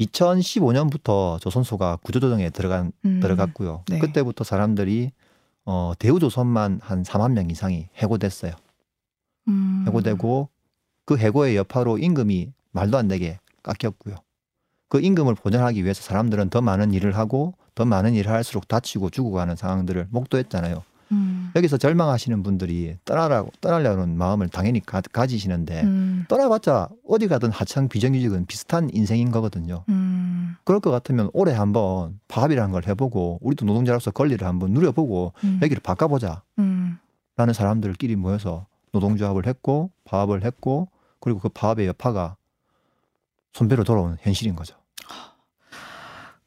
2015년부터 0.00 1.38
조선소가 1.40 1.96
구조조정에 2.02 2.48
들어간 2.50 2.92
음, 3.04 3.20
들어갔고요. 3.20 3.84
네. 3.88 3.98
그때부터 3.98 4.44
사람들이 4.44 5.12
어, 5.66 5.92
대우조선만 5.98 6.80
한 6.82 7.02
4만 7.02 7.32
명 7.32 7.50
이상이 7.50 7.88
해고됐어요. 7.96 8.52
음, 9.48 9.84
해고되고 9.86 10.48
그 11.04 11.18
해고의 11.18 11.56
여파로 11.56 11.98
임금이 11.98 12.52
말도 12.72 12.96
안 12.96 13.08
되게 13.08 13.38
깎였고요. 13.62 14.16
그 14.88 15.00
임금을 15.00 15.34
보전하기 15.34 15.82
위해서 15.82 16.00
사람들은 16.02 16.48
더 16.48 16.62
많은 16.62 16.94
일을 16.94 17.16
하고 17.16 17.54
더 17.74 17.84
많은 17.84 18.14
일을 18.14 18.32
할수록 18.32 18.68
다치고 18.68 19.10
죽어가는 19.10 19.54
상황들을 19.56 20.06
목도했잖아요. 20.10 20.82
음, 21.12 21.52
여기서 21.54 21.76
절망하시는 21.76 22.42
분들이 22.42 22.96
떠나라고 23.04 23.50
떠나려는 23.60 24.16
마음을 24.16 24.48
당연히 24.48 24.80
가, 24.80 25.00
가지시는데 25.00 25.82
음, 25.82 26.24
떠나봤자 26.28 26.88
어디 27.08 27.28
가든 27.28 27.50
하청 27.50 27.88
비정규직은 27.88 28.46
비슷한 28.46 28.90
인생인 28.92 29.30
거거든요. 29.30 29.84
음, 29.88 30.56
그럴 30.64 30.80
것 30.80 30.90
같으면 30.90 31.30
올해 31.32 31.54
한번 31.54 32.18
파업이라는 32.28 32.72
걸 32.72 32.86
해보고 32.86 33.38
우리도 33.40 33.64
노동자로서 33.66 34.10
권리를 34.10 34.46
한번 34.46 34.72
누려보고 34.72 35.32
음, 35.44 35.60
여기를 35.62 35.80
바꿔보자. 35.82 36.42
음, 36.58 36.98
라는 37.36 37.52
사람들끼리 37.52 38.16
모여서 38.16 38.66
노동조합을 38.92 39.46
했고 39.46 39.90
파업을 40.04 40.44
했고 40.44 40.88
그리고 41.20 41.38
그 41.38 41.48
파업의 41.48 41.86
여파가 41.86 42.36
손배로 43.52 43.84
돌아오는 43.84 44.16
현실인 44.20 44.56
거죠. 44.56 44.76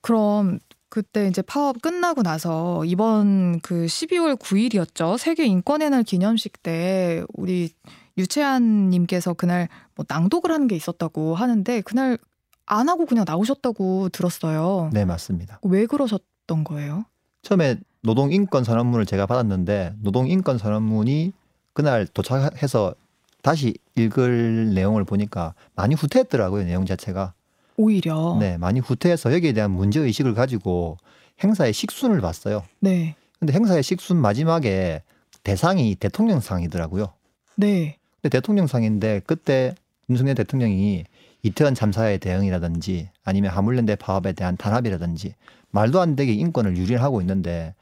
그럼 0.01 0.59
그때 0.89 1.27
이제 1.27 1.41
파업 1.41 1.81
끝나고 1.81 2.24
나서 2.24 2.84
이번 2.86 3.60
그 3.62 3.86
12월 3.86 4.38
9일이었죠. 4.38 5.17
세계 5.17 5.46
인권의 5.46 5.91
날 5.91 6.03
기념식 6.03 6.63
때 6.63 7.24
우리 7.34 7.72
유채한 8.17 8.89
님께서 8.89 9.34
그날 9.34 9.69
뭐 9.96 10.05
낭독을 10.08 10.51
하는 10.51 10.67
게 10.67 10.75
있었다고 10.75 11.36
하는데 11.36 11.81
그날 11.81 12.17
안 12.65 12.89
하고 12.89 13.05
그냥 13.05 13.25
나오셨다고 13.27 14.10
들었어요. 14.10 14.89
네, 14.93 15.05
맞습니다. 15.05 15.60
왜 15.63 15.86
그러셨던 15.86 16.63
거예요? 16.63 17.05
처음에 17.41 17.77
노동 18.01 18.31
인권 18.31 18.63
선언문을 18.63 19.05
제가 19.05 19.25
받았는데 19.25 19.96
노동 20.01 20.27
인권 20.27 20.58
선언문이 20.58 21.34
그날 21.74 22.05
도착해서 22.08 22.93
다시 23.41 23.74
읽을 23.96 24.74
내용을 24.74 25.05
보니까 25.05 25.53
많이 25.75 25.96
후퇴했더라고요 25.96 26.65
내용 26.65 26.86
자체가 26.86 27.34
오히려 27.79 28.36
네 28.41 28.57
많이 28.57 28.81
후퇴해서 28.81 29.33
여기에 29.33 29.53
대한 29.53 29.71
문제 29.71 30.01
의식을 30.01 30.33
가지고 30.33 30.98
행사의 31.41 31.71
식순을 31.71 32.19
봤어요. 32.19 32.63
네. 32.81 33.15
근데 33.39 33.53
행사의 33.53 33.83
식순 33.83 34.17
마지막에 34.17 35.01
대상이 35.43 35.95
대통령상이더라고요. 35.95 37.13
네. 37.55 37.98
근데 38.21 38.38
대통령상인데 38.38 39.21
그때 39.25 39.75
윤석열 40.09 40.36
대통령이 40.36 41.05
이태원 41.41 41.74
참사의 41.74 42.19
대응이라든지 42.19 43.12
아니면 43.24 43.51
하물랜드 43.51 43.95
파업에 43.95 44.33
대한 44.33 44.57
탄압이라든지 44.57 45.36
말도 45.71 46.01
안 46.01 46.17
되게 46.17 46.33
인권을 46.33 46.75
유린하고 46.75 47.21
있는데 47.21 47.75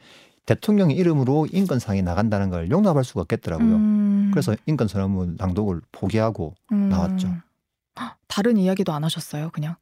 대통령의 0.45 0.95
이름으로 0.95 1.47
인권상이 1.51 2.03
나간다는 2.03 2.51
걸 2.51 2.69
용납할 2.69 3.03
수가 3.03 3.21
없겠더라고요. 3.21 3.75
음, 3.75 4.29
그래서 4.31 4.55
인권 4.67 4.87
선언문 4.87 5.37
낭독을 5.39 5.81
포기하고 5.91 6.53
음. 6.71 6.89
나왔죠. 6.89 7.33
다른 8.27 8.57
이야기도 8.57 8.93
안 8.93 9.03
하셨어요, 9.03 9.49
그냥. 9.51 9.75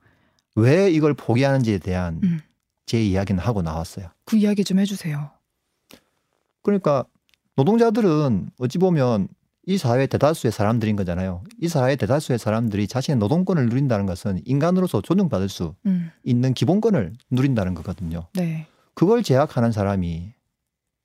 왜 0.55 0.89
이걸 0.89 1.13
포기하는지에 1.13 1.79
대한 1.79 2.19
음. 2.23 2.41
제 2.85 3.03
이야기는 3.03 3.41
하고 3.41 3.61
나왔어요. 3.61 4.09
그 4.25 4.37
이야기 4.37 4.63
좀 4.63 4.79
해주세요. 4.79 5.31
그러니까 6.61 7.05
노동자들은 7.55 8.51
어찌 8.59 8.77
보면 8.77 9.27
이 9.67 9.77
사회 9.77 10.05
대다수의 10.05 10.51
사람들인 10.51 10.95
거잖아요. 10.95 11.43
이 11.59 11.67
사회 11.67 11.95
대다수의 11.95 12.37
사람들이 12.37 12.87
자신의 12.87 13.17
노동권을 13.17 13.67
누린다는 13.67 14.05
것은 14.05 14.41
인간으로서 14.45 15.01
존중받을 15.01 15.49
수 15.49 15.75
음, 15.87 16.11
있는 16.23 16.53
기본권을 16.53 17.13
누린다는 17.31 17.73
거거든요. 17.73 18.27
네. 18.33 18.67
그걸 18.93 19.23
제약하는 19.23 19.71
사람이 19.71 20.33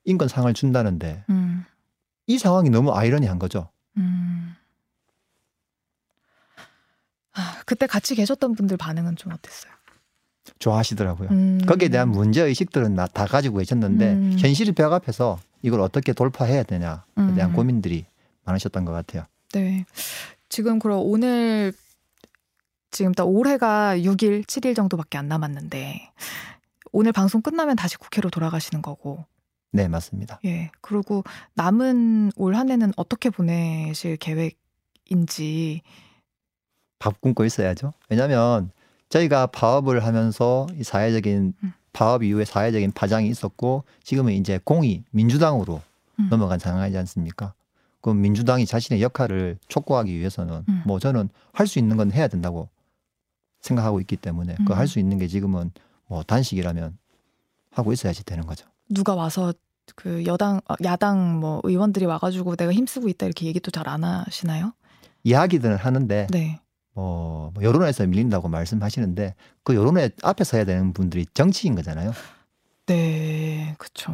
인권상을 0.04 0.52
준다는데 0.52 1.24
음, 1.30 1.64
이 2.26 2.38
상황이 2.38 2.68
너무 2.68 2.92
아이러니한 2.92 3.38
거죠. 3.38 3.70
음. 3.96 4.54
아, 7.32 7.59
그때 7.70 7.86
같이 7.86 8.16
계셨던 8.16 8.56
분들 8.56 8.76
반응은 8.76 9.14
좀 9.14 9.32
어땠어요? 9.32 9.72
좋아하시더라고요. 10.58 11.28
음. 11.30 11.60
거기에 11.68 11.88
대한 11.88 12.08
문제 12.08 12.42
의식들은 12.42 12.96
나- 12.96 13.06
다 13.06 13.26
가지고 13.26 13.58
계셨는데 13.58 14.12
음. 14.12 14.36
현실이 14.40 14.72
벽 14.72 14.92
앞에서 14.92 15.38
이걸 15.62 15.80
어떻게 15.80 16.12
돌파해야 16.12 16.64
되냐에 16.64 16.96
대한 17.36 17.50
음. 17.50 17.52
고민들이 17.52 18.06
많으셨던 18.44 18.84
것 18.84 18.90
같아요. 18.90 19.24
네. 19.52 19.84
지금 20.48 20.80
그럼 20.80 20.98
오늘 21.04 21.72
지금 22.90 23.12
딱 23.12 23.22
올해가 23.28 23.96
6일, 23.96 24.44
7일 24.46 24.74
정도밖에 24.74 25.16
안 25.16 25.28
남았는데 25.28 26.10
오늘 26.90 27.12
방송 27.12 27.40
끝나면 27.40 27.76
다시 27.76 27.96
국회로 27.98 28.30
돌아가시는 28.30 28.82
거고. 28.82 29.24
네, 29.70 29.86
맞습니다. 29.86 30.40
예. 30.44 30.72
그리고 30.80 31.22
남은 31.54 32.32
올 32.34 32.56
한 32.56 32.68
해는 32.68 32.92
어떻게 32.96 33.30
보내실 33.30 34.16
계획인지. 34.16 35.82
밥 37.00 37.20
굶고 37.20 37.44
있어야죠. 37.44 37.92
왜냐하면 38.08 38.70
저희가 39.08 39.48
파업을 39.48 40.04
하면서 40.04 40.68
이 40.78 40.84
사회적인 40.84 41.54
음. 41.64 41.72
파업 41.92 42.22
이후에 42.22 42.44
사회적인 42.44 42.92
파장이 42.92 43.28
있었고 43.28 43.82
지금은 44.04 44.34
이제 44.34 44.60
공이 44.62 45.02
민주당으로 45.10 45.82
음. 46.20 46.28
넘어간 46.30 46.60
상황이지 46.60 46.96
않습니까? 46.98 47.54
그럼 48.00 48.20
민주당이 48.20 48.66
자신의 48.66 49.02
역할을 49.02 49.58
촉구하기 49.66 50.16
위해서는 50.16 50.64
음. 50.68 50.82
뭐 50.86 51.00
저는 51.00 51.28
할 51.52 51.66
수 51.66 51.80
있는 51.80 51.96
건 51.96 52.12
해야 52.12 52.28
된다고 52.28 52.68
생각하고 53.60 54.00
있기 54.00 54.16
때문에 54.16 54.54
그 54.66 54.72
음. 54.72 54.78
할수 54.78 55.00
있는 55.00 55.18
게 55.18 55.26
지금은 55.26 55.72
뭐 56.06 56.22
단식이라면 56.22 56.96
하고 57.72 57.92
있어야지 57.92 58.24
되는 58.24 58.46
거죠. 58.46 58.66
누가 58.88 59.14
와서 59.14 59.52
그 59.96 60.24
여당, 60.26 60.60
어, 60.68 60.74
야당 60.84 61.40
뭐 61.40 61.60
의원들이 61.64 62.04
와가지고 62.06 62.56
내가 62.56 62.72
힘쓰고 62.72 63.08
있다 63.08 63.26
이렇게 63.26 63.46
얘기도 63.46 63.70
잘 63.70 63.88
안 63.88 64.04
하시나요? 64.04 64.72
이야기들은 65.24 65.76
하는데 65.76 66.26
네. 66.30 66.60
뭐, 66.94 67.50
뭐 67.54 67.62
여론에서 67.62 68.06
밀린다고 68.06 68.48
말씀하시는데 68.48 69.34
그 69.64 69.74
여론에 69.74 70.10
앞에 70.22 70.44
서야 70.44 70.64
되는 70.64 70.92
분들이 70.92 71.26
정치인 71.34 71.74
거잖아요. 71.74 72.12
네, 72.86 73.74
그쵸. 73.78 74.12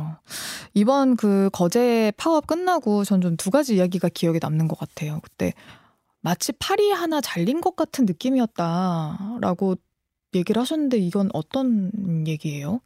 이번 0.75 1.17
그 1.17 1.49
거제 1.53 2.13
파업 2.19 2.47
끝나고 2.47 3.05
전 3.05 3.21
좀 3.23 3.37
두 3.37 3.51
가지 3.51 3.77
이야기가 3.77 4.09
기억에 4.11 4.39
남는 4.41 4.69
것 4.69 4.79
같아요. 4.79 5.21
그때 5.23 5.53
마치 6.21 6.53
팔이 6.53 6.91
하나 6.93 7.21
잘린 7.21 7.61
것 7.61 7.77
같은 7.77 8.05
느낌이었다라고 8.05 9.77
얘기를 10.35 10.61
하셨는데 10.61 10.99
이건 10.99 11.31
어떤 11.33 11.91
얘기예요? 12.27 12.81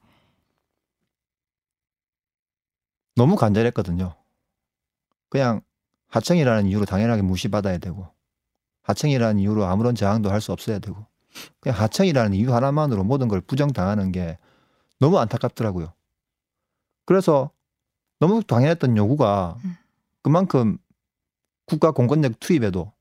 너무 3.17 3.37
간절했거든요. 3.37 4.15
그냥 5.29 5.61
하청이라는 6.09 6.67
이유로 6.67 6.85
당연하게 6.87 7.23
무시받아야 7.23 7.79
되고 7.79 8.09
하청이라는 8.83 9.39
이유로 9.41 9.65
아무런 9.67 9.95
저항도 9.95 10.31
할 10.31 10.41
수 10.41 10.53
없어야 10.53 10.79
되고 10.79 11.07
그냥 11.61 11.79
하청이라는 11.81 12.35
이유 12.35 12.55
하나만으로 12.55 13.05
모든 13.05 13.29
걸 13.29 13.41
부정당하는 13.41 14.13
게 14.13 14.39
너무 14.99 15.19
안타깝더라고요. 15.19 15.93
그래서 17.05 17.51
너무 18.19 18.43
당연했던 18.43 18.97
요구가 18.97 19.57
음. 19.65 19.77
그만큼 20.23 20.79
국가 21.67 21.91
공권력 21.93 22.41
투입에도 22.41 22.93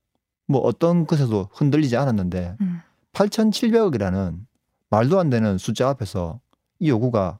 뭐 0.46 0.60
어떤 0.62 1.06
것에도 1.06 1.48
흔들리지 1.52 1.96
않았는데 1.96 2.56
음, 2.60 2.80
8,700억이라는 3.12 4.38
말도 4.88 5.18
안 5.20 5.30
되는 5.30 5.58
숫자 5.58 5.88
앞에서 5.88 6.40
이 6.78 6.88
요구가 6.88 7.38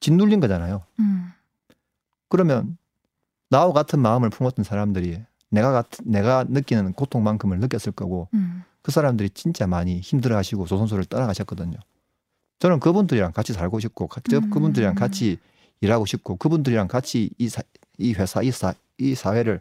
짓눌린 0.00 0.40
거잖아요. 0.40 0.84
음, 1.00 1.32
그러면 2.28 2.76
나와 3.50 3.72
같은 3.72 4.00
마음을 4.00 4.30
품었던 4.30 4.64
사람들이 4.64 5.22
내가 5.50 5.72
같은 5.72 6.04
내가 6.10 6.44
느끼는 6.48 6.92
고통만큼을 6.92 7.58
느꼈을 7.58 7.92
거고 7.92 8.28
음, 8.34 8.64
그 8.82 8.92
사람들이 8.92 9.30
진짜 9.30 9.66
많이 9.66 10.00
힘들어하시고 10.00 10.66
조선소를 10.66 11.04
떠나가셨거든요. 11.06 11.78
저는 12.58 12.80
그분들이랑 12.80 13.32
같이 13.32 13.52
살고 13.52 13.80
싶고 13.80 14.08
음. 14.32 14.50
그분들이랑 14.50 14.94
같이 14.94 15.38
일하고 15.80 16.06
싶고 16.06 16.36
그분들이랑 16.36 16.88
같이 16.88 17.30
이, 17.38 17.48
사, 17.48 17.62
이 17.98 18.14
회사 18.14 18.42
이, 18.42 18.50
사, 18.50 18.74
이 18.98 19.14
사회를 19.14 19.60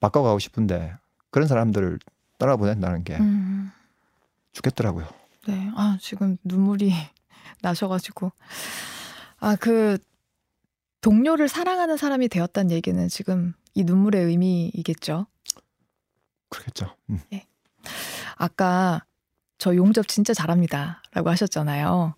바꿔가고 0.00 0.38
싶은데 0.38 0.94
그런 1.30 1.48
사람들을 1.48 1.98
떠나보낸다는 2.38 3.04
게 3.04 3.16
음. 3.16 3.72
죽겠더라고요. 4.52 5.06
네. 5.46 5.70
아, 5.74 5.98
지금 6.00 6.36
눈물이 6.44 6.92
나셔가지고. 7.60 8.32
아, 9.40 9.56
그, 9.56 9.98
동료를 11.04 11.48
사랑하는 11.48 11.98
사람이 11.98 12.28
되었다는 12.28 12.70
얘기는 12.70 13.08
지금 13.08 13.52
이 13.74 13.84
눈물의 13.84 14.24
의미이겠죠? 14.24 15.26
그렇겠죠. 16.48 16.96
음. 17.10 17.20
아까 18.36 19.04
저 19.58 19.76
용접 19.76 20.08
진짜 20.08 20.32
잘합니다. 20.32 21.02
라고 21.12 21.28
하셨잖아요. 21.28 22.14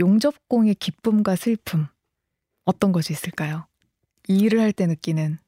용접공의 0.00 0.74
기쁨과 0.74 1.36
슬픔. 1.36 1.86
어떤 2.64 2.90
것이 2.90 3.12
있을까요? 3.12 3.66
이 4.26 4.36
일을 4.40 4.60
할 4.60 4.72
때 4.72 4.88
느끼는. 4.88 5.38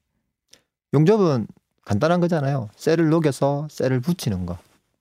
용접은 0.95 1.49
간단한 1.85 2.21
거잖아요. 2.21 2.71
셀을 2.77 3.09
녹여서 3.09 3.67
셀을 3.69 3.99
붙이는 3.99 4.47
거. 4.47 4.57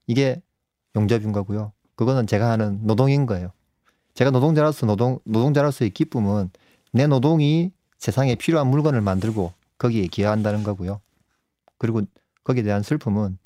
이게 0.07 0.41
용접인 0.95 1.33
거고요. 1.33 1.71
그거는 1.93 2.25
제가 2.25 2.49
하는 2.49 2.79
노동인 2.87 3.27
거예요. 3.27 3.51
제가 4.15 4.31
노동자로서 4.31 4.87
노동 4.87 5.19
노동자로서의 5.25 5.91
기쁨은 5.91 6.49
내 6.97 7.05
노동이 7.05 7.71
세상에 7.99 8.33
필요한 8.33 8.67
물건을 8.67 9.01
만들고 9.01 9.53
거기에 9.77 10.07
기여한다는 10.07 10.63
거고요. 10.63 10.99
그리고 11.77 12.01
거기에 12.43 12.63
대한 12.63 12.81
슬픔은 12.81 13.37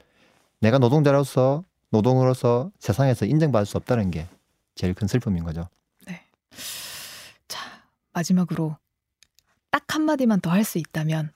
내가 0.61 0.77
노동자로서 0.77 1.65
노동으로서 1.89 2.71
세상에서 2.79 3.25
인정받을 3.25 3.65
수 3.65 3.75
없다는 3.75 4.09
게 4.09 4.25
제일 4.75 4.93
큰 4.93 5.07
슬픔인 5.09 5.43
거죠. 5.43 5.67
자, 7.49 7.59
마지막으로 8.13 8.77
딱 9.69 9.83
한마디만 9.93 10.39
더 10.39 10.49
할 10.51 10.63
수 10.63 10.77
있다면 10.77 11.33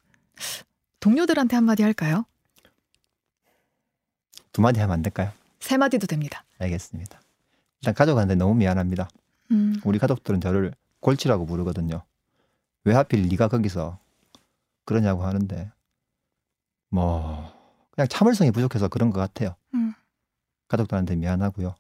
동료들한테 1.01 1.57
한마디 1.57 1.83
할까요? 1.83 2.25
두 4.53 4.61
마디 4.61 4.79
하면 4.79 4.93
안 4.93 5.01
될까요? 5.01 5.31
세 5.59 5.75
마디도 5.75 6.07
됩니다. 6.07 6.45
알겠습니다. 6.59 7.19
일단 7.81 7.93
가족한테 7.93 8.35
너무 8.35 8.55
미안합니다. 8.55 9.09
음, 9.51 9.81
우리 9.83 9.99
가족들은 9.99 10.39
저를 10.39 10.73
골치라고 11.05 11.45
부르거든요. 11.45 12.01
왜 12.83 12.95
하필 12.95 13.27
네가 13.27 13.47
거기서 13.47 13.99
그러냐고 14.85 15.23
하는데 15.23 15.71
뭐 16.89 17.53
그냥 17.91 18.07
참을성이 18.07 18.49
부족해서 18.49 18.87
그런 18.87 19.11
것 19.11 19.19
같아요. 19.19 19.55
음. 19.75 19.93
가족들한테 20.67 21.15
미안하고요. 21.15 21.75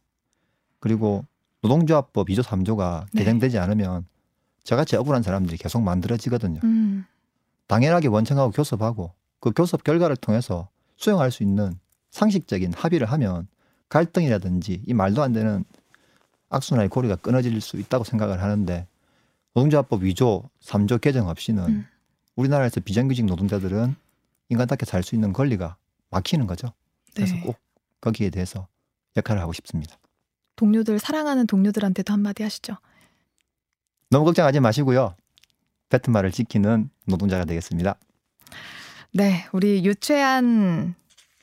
그리고 0.79 1.25
노동조합법 1.61 2.27
2조 2.27 2.43
3조가 2.43 3.07
네. 3.13 3.23
개정되지 3.23 3.57
않으면 3.57 4.05
저같이 4.63 4.95
억울한 4.95 5.23
사람들이 5.23 5.57
계속 5.57 5.81
만들어지거든요. 5.81 6.59
음. 6.63 7.05
당연하게 7.65 8.09
원청하고 8.09 8.51
교섭하고 8.51 9.11
그 9.39 9.51
교섭 9.55 9.83
결과를 9.83 10.17
통해서 10.17 10.69
수용할 10.97 11.31
수 11.31 11.41
있는 11.41 11.79
상식적인 12.11 12.73
합의를 12.73 13.11
하면 13.11 13.47
갈등이라든지 13.89 14.83
이 14.85 14.93
말도 14.93 15.23
안 15.23 15.33
되는 15.33 15.65
악순환의 16.49 16.89
고리가 16.89 17.15
끊어질 17.15 17.59
수 17.59 17.77
있다고 17.77 18.03
생각을 18.03 18.43
하는데 18.43 18.87
노동조합법 19.55 20.01
2조 20.01 20.49
3조 20.61 21.01
개정 21.01 21.29
없이는 21.29 21.63
음. 21.63 21.87
우리나라에서 22.35 22.81
비정규직 22.81 23.25
노동자들은 23.25 23.95
인간답게 24.49 24.85
살 24.85 25.01
수 25.01 25.15
있는 25.15 25.33
권리가 25.33 25.77
막히는 26.11 26.45
거죠. 26.45 26.73
그래서 27.15 27.35
네. 27.35 27.41
꼭 27.41 27.57
거기에 28.01 28.29
대해서 28.29 28.67
역할을 29.15 29.41
하고 29.41 29.53
싶습니다. 29.53 29.97
동료들 30.57 30.99
사랑하는 30.99 31.47
동료들한테도 31.47 32.13
한마디 32.13 32.43
하시죠. 32.43 32.75
너무 34.09 34.25
걱정하지 34.25 34.59
마시고요. 34.59 35.15
뱉은 35.89 36.11
말을 36.11 36.31
지키는 36.31 36.89
노동자가 37.05 37.45
되겠습니다. 37.45 37.95
네, 39.13 39.45
우리 39.53 39.85
유채한 39.85 40.95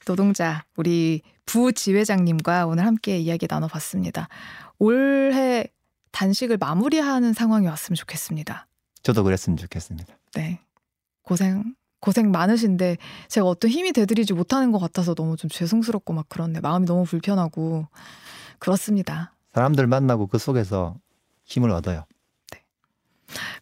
노동자, 0.04 0.64
우리 0.76 1.22
부지회장님과 1.46 2.66
오늘 2.66 2.84
함께 2.86 3.18
이야기 3.18 3.46
나눠봤습니다. 3.48 4.28
올해 4.78 5.66
단식을 6.12 6.58
마무리하는 6.58 7.32
상황이 7.32 7.66
왔으면 7.66 7.96
좋겠습니다. 7.96 8.66
저도 9.02 9.24
그랬으면 9.24 9.56
좋겠습니다. 9.56 10.14
네. 10.34 10.60
고생, 11.22 11.74
고생 12.00 12.30
많으신데 12.30 12.98
제가 13.28 13.46
어떤 13.46 13.70
힘이 13.70 13.92
되드리지 13.92 14.32
못하는 14.34 14.72
것 14.72 14.78
같아서 14.78 15.14
너무 15.14 15.36
좀 15.36 15.50
죄송스럽고 15.50 16.12
막 16.12 16.26
그런데 16.28 16.60
마음이 16.60 16.86
너무 16.86 17.04
불편하고 17.04 17.86
그렇습니다. 18.58 19.34
사람들 19.54 19.86
만나고 19.86 20.26
그 20.28 20.38
속에서 20.38 20.96
힘을 21.44 21.70
얻어요. 21.70 22.04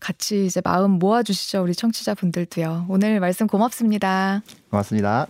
같이 0.01 0.47
이제 0.47 0.61
마음 0.65 0.93
모아주시죠. 0.93 1.63
우리 1.63 1.75
청취자분들도요. 1.75 2.87
오늘 2.89 3.21
말씀 3.21 3.47
고맙습니다. 3.47 4.43
고맙습니다. 4.71 5.27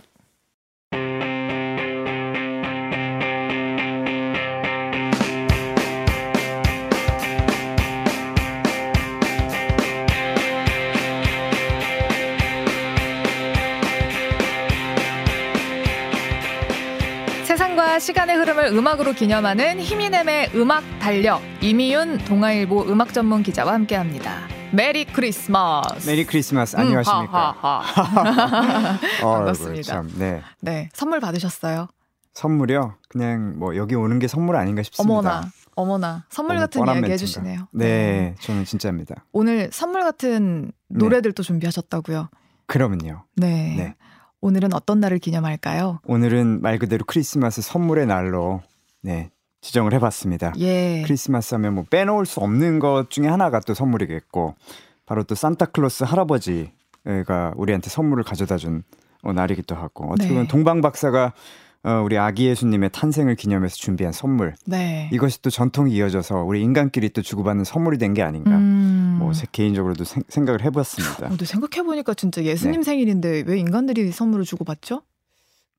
시간의 18.11 18.35
흐름을 18.35 18.65
음악으로 18.73 19.13
기념하는 19.13 19.79
힘이넴의 19.79 20.51
음악 20.55 20.83
달력 20.99 21.41
임희윤 21.61 22.25
동아일보 22.25 22.81
음악 22.89 23.13
전문 23.13 23.41
기자와 23.41 23.71
함께합니다. 23.73 24.49
Merry 24.73 25.05
Christmas. 25.05 26.09
Merry 26.09 26.25
Christmas 26.25 26.75
음, 26.75 26.81
안녕하십니까? 26.81 27.55
하하하. 27.57 28.99
어이구, 28.99 29.21
반갑습니다. 29.21 29.83
참, 29.83 30.11
네. 30.17 30.41
네, 30.59 30.89
선물 30.93 31.21
받으셨어요? 31.21 31.87
선물이요? 32.33 32.95
그냥 33.07 33.53
뭐 33.57 33.77
여기 33.77 33.95
오는 33.95 34.19
게 34.19 34.27
선물 34.27 34.57
아닌가 34.57 34.83
싶습니다. 34.83 35.13
어머나, 35.13 35.49
어머나, 35.75 36.25
선물 36.29 36.57
같은 36.57 36.81
이야기 36.81 36.91
멘트인가? 36.91 37.13
해주시네요. 37.13 37.67
네, 37.71 38.35
저는 38.41 38.65
진짜입니다. 38.65 39.23
오늘 39.31 39.69
선물 39.71 40.03
같은 40.03 40.73
네. 40.89 40.97
노래들도 40.97 41.41
준비하셨다고요? 41.43 42.29
그러면요. 42.67 43.23
네. 43.37 43.75
네. 43.77 43.95
오늘은 44.41 44.73
어떤 44.73 44.99
날을 44.99 45.19
기념할까요? 45.19 45.99
오늘은 46.05 46.61
말 46.61 46.79
그대로 46.79 47.05
크리스마스 47.05 47.61
선물의 47.61 48.07
날로 48.07 48.61
네 49.01 49.29
지정을 49.61 49.93
해봤습니다. 49.93 50.53
예. 50.57 51.03
크리스마스 51.05 51.53
하면 51.55 51.75
뭐 51.75 51.85
빼놓을 51.89 52.25
수 52.25 52.39
없는 52.39 52.79
것 52.79 53.11
중에 53.11 53.27
하나가 53.27 53.59
또 53.59 53.75
선물이겠고 53.75 54.55
바로 55.05 55.23
또 55.23 55.35
산타클로스 55.35 56.05
할아버지가 56.05 57.53
우리한테 57.55 57.89
선물을 57.89 58.23
가져다준 58.23 58.83
어, 59.23 59.33
날이기도 59.33 59.75
하고 59.75 60.11
어떻게 60.11 60.29
보면 60.29 60.43
네. 60.43 60.47
동방 60.47 60.81
박사가 60.81 61.33
어, 61.83 62.01
우리 62.05 62.17
아기 62.17 62.45
예수님의 62.45 62.91
탄생을 62.93 63.35
기념해서 63.35 63.75
준비한 63.75 64.13
선물 64.13 64.53
네. 64.65 65.09
이것이 65.11 65.41
또 65.41 65.49
전통이 65.49 65.93
이어져서 65.95 66.43
우리 66.43 66.61
인간끼리 66.61 67.09
또 67.09 67.21
주고받는 67.23 67.63
선물이 67.63 67.97
된 67.97 68.13
게 68.13 68.21
아닌가. 68.21 68.51
음. 68.57 69.15
뭐 69.19 69.33
제 69.33 69.47
개인적으로도 69.51 70.03
생, 70.03 70.21
생각을 70.27 70.63
해봤습니다. 70.63 71.25
어, 71.27 71.29
근데 71.29 71.45
생각해보니까 71.45 72.13
진짜 72.13 72.43
예수님 72.43 72.81
네. 72.81 72.83
생일인데 72.83 73.43
왜 73.47 73.57
인간들이 73.57 74.11
선물을 74.11 74.45
주고받죠? 74.45 75.01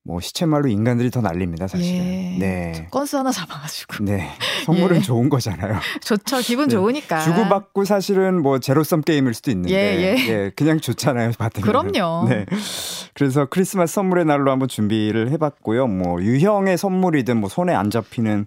뭐 0.05 0.19
시체말로 0.19 0.67
인간들이 0.67 1.09
더 1.11 1.21
난립니다, 1.21 1.67
사실은. 1.67 1.95
예. 1.95 2.37
네. 2.37 2.87
건수 2.91 3.17
하나 3.17 3.31
잡아가지고. 3.31 4.03
네. 4.03 4.31
선물은 4.65 4.97
예. 4.97 5.01
좋은 5.01 5.29
거잖아요. 5.29 5.79
좋죠. 6.01 6.39
기분 6.39 6.67
네. 6.67 6.75
좋으니까. 6.75 7.21
주고받고 7.21 7.85
사실은 7.85 8.41
뭐 8.41 8.59
제로섬 8.59 9.01
게임일 9.01 9.33
수도 9.33 9.51
있는데. 9.51 9.73
예, 9.73 10.15
예. 10.27 10.51
그냥 10.57 10.81
좋잖아요, 10.81 11.31
받으면. 11.37 11.65
그럼요. 11.65 12.27
네. 12.27 12.45
그래서 13.13 13.45
크리스마스 13.45 13.93
선물의 13.93 14.25
날로 14.25 14.51
한번 14.51 14.67
준비를 14.67 15.31
해봤고요. 15.31 15.87
뭐 15.87 16.21
유형의 16.21 16.77
선물이든 16.77 17.37
뭐 17.37 17.47
손에 17.49 17.73
안 17.73 17.89
잡히는 17.89 18.45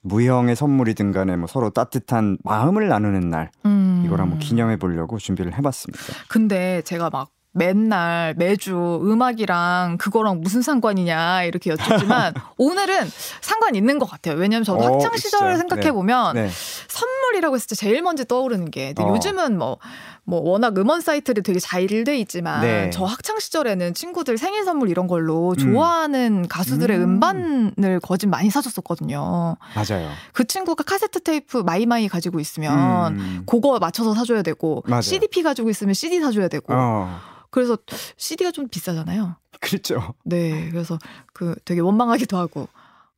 무형의 0.00 0.56
선물이든 0.56 1.12
간에 1.12 1.36
뭐 1.36 1.46
서로 1.46 1.68
따뜻한 1.70 2.38
마음을 2.44 2.88
나누는 2.88 3.28
날. 3.28 3.50
음. 3.66 4.02
이걸 4.06 4.20
한번 4.20 4.38
기념해 4.38 4.78
보려고 4.78 5.18
준비를 5.18 5.56
해봤습니다. 5.58 6.02
근데 6.28 6.82
제가 6.82 7.10
막 7.10 7.28
맨날 7.54 8.34
매주 8.36 9.00
음악이랑 9.02 9.96
그거랑 9.98 10.40
무슨 10.40 10.60
상관이냐 10.60 11.44
이렇게 11.44 11.70
여쭙지만 11.70 12.34
오늘은 12.58 13.08
상관 13.40 13.76
있는 13.76 13.98
것 14.00 14.10
같아요. 14.10 14.34
왜냐하면 14.34 14.64
저도 14.64 14.80
어, 14.80 14.94
학창 14.94 15.16
시절을? 15.16 15.56
생각해 15.56 15.92
보면 15.92 16.34
네. 16.34 16.50
선물이라고 16.88 17.54
했을 17.54 17.68
때 17.68 17.74
제일 17.76 18.02
먼저 18.02 18.24
떠오르는 18.24 18.72
게 18.72 18.92
어. 18.98 19.08
요즘은 19.08 19.56
뭐, 19.56 19.78
뭐 20.24 20.40
워낙 20.40 20.76
음원 20.76 21.00
사이트들이 21.00 21.42
되게 21.42 21.60
잘 21.60 21.84
돼 21.86 22.18
있지만 22.18 22.60
네. 22.62 22.90
저 22.90 23.04
학창 23.04 23.38
시절에는 23.38 23.94
친구들 23.94 24.36
생일 24.36 24.64
선물 24.64 24.88
이런 24.88 25.06
걸로 25.06 25.54
좋아하는 25.54 26.48
가수들의 26.48 26.96
음. 26.98 27.20
음반을 27.20 28.00
거진 28.00 28.30
많이 28.30 28.50
사줬었거든요. 28.50 29.56
맞아요. 29.76 30.10
그 30.32 30.44
친구가 30.44 30.82
카세트 30.82 31.20
테이프 31.20 31.58
마이마이 31.58 32.08
가지고 32.08 32.40
있으면 32.40 33.16
음. 33.16 33.42
그거 33.46 33.78
맞춰서 33.78 34.12
사줘야 34.14 34.42
되고 34.42 34.82
맞아요. 34.86 35.02
CDP 35.02 35.42
가지고 35.44 35.70
있으면 35.70 35.94
CD 35.94 36.20
사줘야 36.20 36.48
되고 36.48 36.72
어. 36.74 37.20
그래서 37.54 37.78
CD가 38.16 38.50
좀 38.50 38.66
비싸잖아요. 38.66 39.36
그렇죠. 39.60 40.14
네, 40.24 40.70
그래서 40.70 40.98
그 41.32 41.54
되게 41.64 41.80
원망하기도 41.80 42.36
하고 42.36 42.66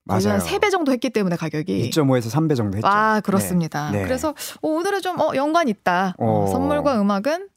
맞아요. 0.04 0.28
한 0.28 0.38
3배 0.40 0.70
정도 0.70 0.92
했기 0.92 1.08
때문에 1.08 1.36
가격이 1.36 1.88
2.5에서 1.88 2.30
3배 2.30 2.54
정도 2.54 2.76
했죠. 2.76 2.86
아 2.86 3.20
그렇습니다. 3.20 3.90
네. 3.92 4.00
네. 4.00 4.04
그래서 4.04 4.34
어, 4.60 4.68
오늘은 4.68 5.00
좀 5.00 5.18
어, 5.18 5.34
연관 5.34 5.68
있다. 5.68 6.16
어, 6.18 6.44
어. 6.44 6.46
선물과 6.48 7.00
음악은 7.00 7.48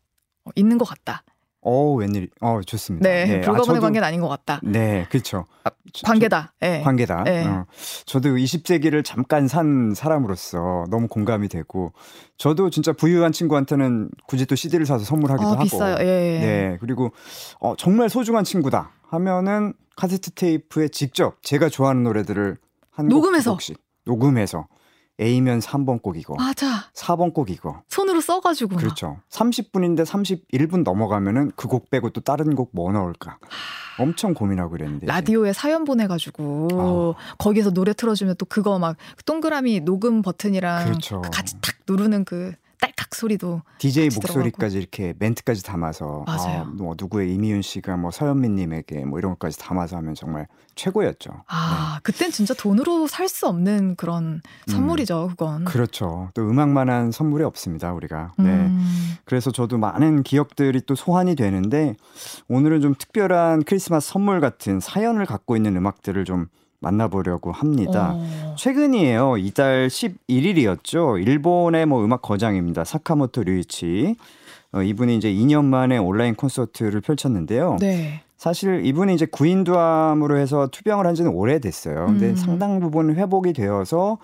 어, 0.45 0.51
있는 0.55 0.77
것 0.77 0.85
같다. 0.85 1.23
어, 1.61 1.93
웬일? 1.93 2.29
어, 2.39 2.61
좋습니다. 2.65 3.07
네, 3.09 3.41
불가분의 3.41 3.79
저도- 3.79 3.81
관계는 3.81 4.07
아닌 4.07 4.21
것 4.21 4.29
같다. 4.29 4.61
네, 4.63 5.05
그렇죠. 5.09 5.45
저- 5.91 6.07
관계다. 6.07 6.53
예. 6.61 6.77
저- 6.79 6.83
관계다. 6.85 7.23
네. 7.25 7.45
어. 7.45 7.65
저도 8.05 8.37
20세기를 8.37 9.03
잠깐 9.03 9.47
산 9.49 9.93
사람으로서 9.93 10.85
너무 10.89 11.07
공감이 11.09 11.49
되고, 11.49 11.91
저도 12.37 12.69
진짜 12.69 12.93
부유한 12.93 13.31
친구한테는 13.33 14.09
굳이 14.27 14.45
또 14.45 14.55
CD를 14.55 14.85
사서 14.85 15.03
선물하기도 15.03 15.47
아, 15.49 15.51
하고. 15.53 15.63
비싸요. 15.63 15.97
예. 15.99 16.05
네, 16.05 16.77
그리고 16.79 17.11
어, 17.59 17.75
정말 17.75 18.09
소중한 18.09 18.43
친구다 18.45 18.91
하면은 19.09 19.73
카세트 19.97 20.31
테이프에 20.31 20.87
직접 20.87 21.41
제가 21.43 21.67
좋아하는 21.67 22.03
노래들을 22.03 22.57
한 22.91 23.07
곡, 23.09 23.15
녹음해서. 23.15 23.51
곡씩 23.51 23.77
녹음해서 24.05 24.67
A면 25.19 25.59
3번 25.59 26.01
곡 26.01 26.17
이거, 26.17 26.35
맞아. 26.35 26.89
4번 26.93 27.33
곡 27.33 27.49
이거. 27.49 27.81
손으로 27.89 28.21
써가지고. 28.21 28.75
막. 28.75 28.81
그렇죠. 28.81 29.17
30분인데 29.29 30.05
31분 30.05 30.83
넘어가면은 30.83 31.51
그 31.55 31.67
곡 31.67 31.89
빼고 31.89 32.09
또 32.11 32.21
다른 32.21 32.55
곡 32.55 32.69
뭐 32.73 32.91
넣을까? 32.91 33.37
엄청 33.99 34.33
고민하고 34.33 34.71
그랬는데. 34.71 35.05
라디오에 35.07 35.51
사연 35.53 35.83
보내가지고 35.83 37.15
아. 37.17 37.35
거기서 37.37 37.71
노래 37.71 37.93
틀어주면 37.93 38.35
또 38.37 38.45
그거 38.45 38.79
막 38.79 38.95
동그라미 39.25 39.81
녹음 39.81 40.21
버튼이랑 40.21 40.85
그렇죠. 40.85 41.21
같이 41.33 41.59
탁 41.61 41.75
누르는 41.87 42.23
그 42.25 42.53
딸깍 42.81 43.13
소리도 43.15 43.61
DJ 43.77 44.09
목소리까지 44.15 44.77
이렇게 44.77 45.13
멘트까지 45.19 45.63
담아서 45.63 46.23
맞아요. 46.25 46.61
아, 46.61 46.63
뭐 46.63 46.95
누구의 46.97 47.33
이미윤 47.33 47.61
씨가 47.61 47.97
뭐 47.97 48.11
서현민 48.11 48.55
님에게 48.55 49.05
뭐 49.05 49.19
이런 49.19 49.33
것까지 49.33 49.57
담아서 49.59 49.97
하면 49.97 50.15
정말 50.15 50.47
최고였죠. 50.75 51.43
아 51.47 51.99
그땐 52.03 52.31
진짜 52.31 52.53
돈으로 52.53 53.07
살 53.07 53.29
수 53.29 53.47
없는 53.47 53.95
그런 53.95 54.41
선물이죠 54.67 55.27
그건. 55.29 55.59
네. 55.59 55.65
그렇죠. 55.65 56.29
또 56.33 56.49
음악만한 56.49 57.11
선물이 57.11 57.43
없습니다 57.43 57.93
우리가. 57.93 58.31
네. 58.39 58.45
음. 58.45 59.15
그래서 59.23 59.51
저도 59.51 59.77
많은 59.77 60.23
기억들이 60.23 60.81
또 60.87 60.95
소환이 60.95 61.35
되는데 61.35 61.95
오늘은 62.47 62.81
좀 62.81 62.95
특별한 62.97 63.63
크리스마스 63.65 64.09
선물 64.09 64.39
같은 64.39 64.79
사연을 64.79 65.25
갖고 65.27 65.55
있는 65.55 65.75
음악들을 65.77 66.25
좀 66.25 66.47
만나보려고 66.79 67.51
합니다. 67.51 68.13
어. 68.15 68.55
최근이에요. 68.57 69.37
이달 69.37 69.87
11일이었죠. 69.87 71.21
일본의 71.21 71.85
뭐 71.85 72.03
음악 72.03 72.21
거장입니다. 72.21 72.83
사카모토 72.83 73.43
류이치. 73.43 74.15
어, 74.71 74.81
이분이 74.81 75.17
이제 75.17 75.31
2년 75.33 75.65
만에 75.65 75.97
온라인 75.97 76.35
콘서트를 76.35 77.01
펼쳤는데요. 77.01 77.77
네. 77.79 78.21
사실 78.37 78.85
이분이 78.85 79.13
이제 79.13 79.25
구인두암으로 79.25 80.37
해서 80.37 80.67
투병을 80.67 81.05
한 81.05 81.15
지는 81.15 81.31
오래됐어요. 81.31 82.05
근데 82.05 82.29
음. 82.29 82.35
상당 82.35 82.79
부분 82.79 83.13
회복이 83.15 83.53
되어서 83.53 84.17